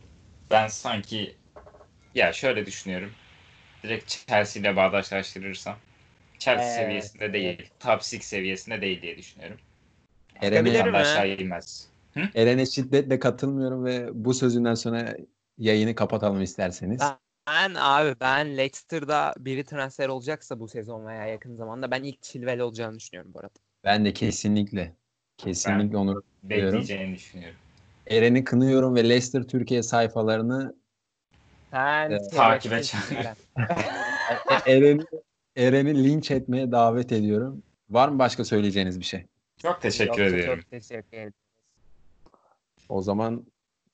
Ben 0.52 0.68
sanki 0.68 1.36
ya 2.16 2.34
şöyle 2.34 2.66
düşünüyorum. 2.66 3.12
Direkt 3.84 4.10
Chelsea 4.28 4.62
ile 4.62 4.76
bağdaşlaştırırsam 4.76 5.76
Chelsea 6.40 6.66
Evet, 6.66 6.76
seviyesinde 6.76 7.34
değil. 7.34 7.70
Top 7.80 7.92
6 7.92 8.04
seviyesinde 8.06 8.82
değil 8.82 9.02
diye 9.02 9.18
düşünüyorum. 9.18 9.58
Eren'e, 10.42 10.84
aşağı 10.84 11.28
inmez. 11.30 11.88
Eren'e 12.36 12.66
şiddetle 12.66 13.20
katılmıyorum 13.20 13.86
ve 13.86 14.10
bu 14.14 14.34
sözünden 14.34 14.74
sonra 14.74 15.16
yayını 15.58 15.96
kapatalım 15.96 16.42
isterseniz. 16.42 17.00
Ben- 17.00 17.18
Ben 17.48 17.74
abi 17.78 18.16
ben 18.20 18.58
Leicester'da 18.58 19.34
biri 19.38 19.66
transfer 19.66 20.10
olacaksa 20.10 20.60
bu 20.60 20.68
sezon 20.68 21.06
veya 21.06 21.26
yakın 21.26 21.56
zamanda 21.56 21.92
ben 21.92 22.04
ilk 22.04 22.22
Chilwell 22.22 22.60
olacağını 22.60 22.96
düşünüyorum 22.96 23.32
bu 23.34 23.40
arada. 23.40 23.54
Ben 23.84 24.06
de 24.06 24.14
kesinlikle 24.14 24.96
kesinlikle 25.38 25.98
onu 25.98 26.24
Bekleyeceğini 26.44 27.16
düşünüyorum. 27.16 27.58
Eren'i 28.08 28.44
kınıyorum 28.44 28.96
ve 28.96 29.10
Leicester 29.10 29.44
Türkiye 29.44 29.84
sayfalarını 29.84 30.76
Sen 31.72 32.12
Evet, 32.12 32.32
takibe 32.36 32.84
şerefsizsin 32.84 33.16
çağır. 33.16 33.26
Eren. 33.26 33.36
E- 34.68 34.72
Eren'i 34.72 35.04
Eren'i 35.56 36.04
linç 36.04 36.32
etmeye 36.32 36.72
davet 36.72 37.12
ediyorum. 37.12 37.64
Var 37.90 38.10
mı 38.10 38.20
başka 38.20 38.46
söyleyeceğiniz 38.46 39.00
bir 39.00 39.06
şey? 39.06 39.26
Çok 39.58 39.82
teşekkür 39.82 40.22
Yoksa 40.24 40.24
ediyorum. 40.38 40.60
Çok 40.62 40.72
teşekkür 40.72 41.18
ederim. 41.18 41.34
O 42.90 43.02
zaman 43.02 43.46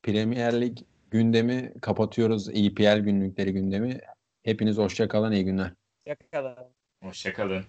Premier 0.03 0.61
Lig 0.61 0.77
gündemi 1.11 1.73
kapatıyoruz. 1.81 2.49
EPL 2.49 2.99
günlükleri 2.99 3.53
gündemi. 3.53 3.99
Hepiniz 4.43 4.77
hoşça 4.77 5.07
kalın, 5.07 5.31
iyi 5.31 5.45
günler. 5.45 5.73
Hoşçakalın. 6.07 6.55
Hoşçakalın. 7.03 7.63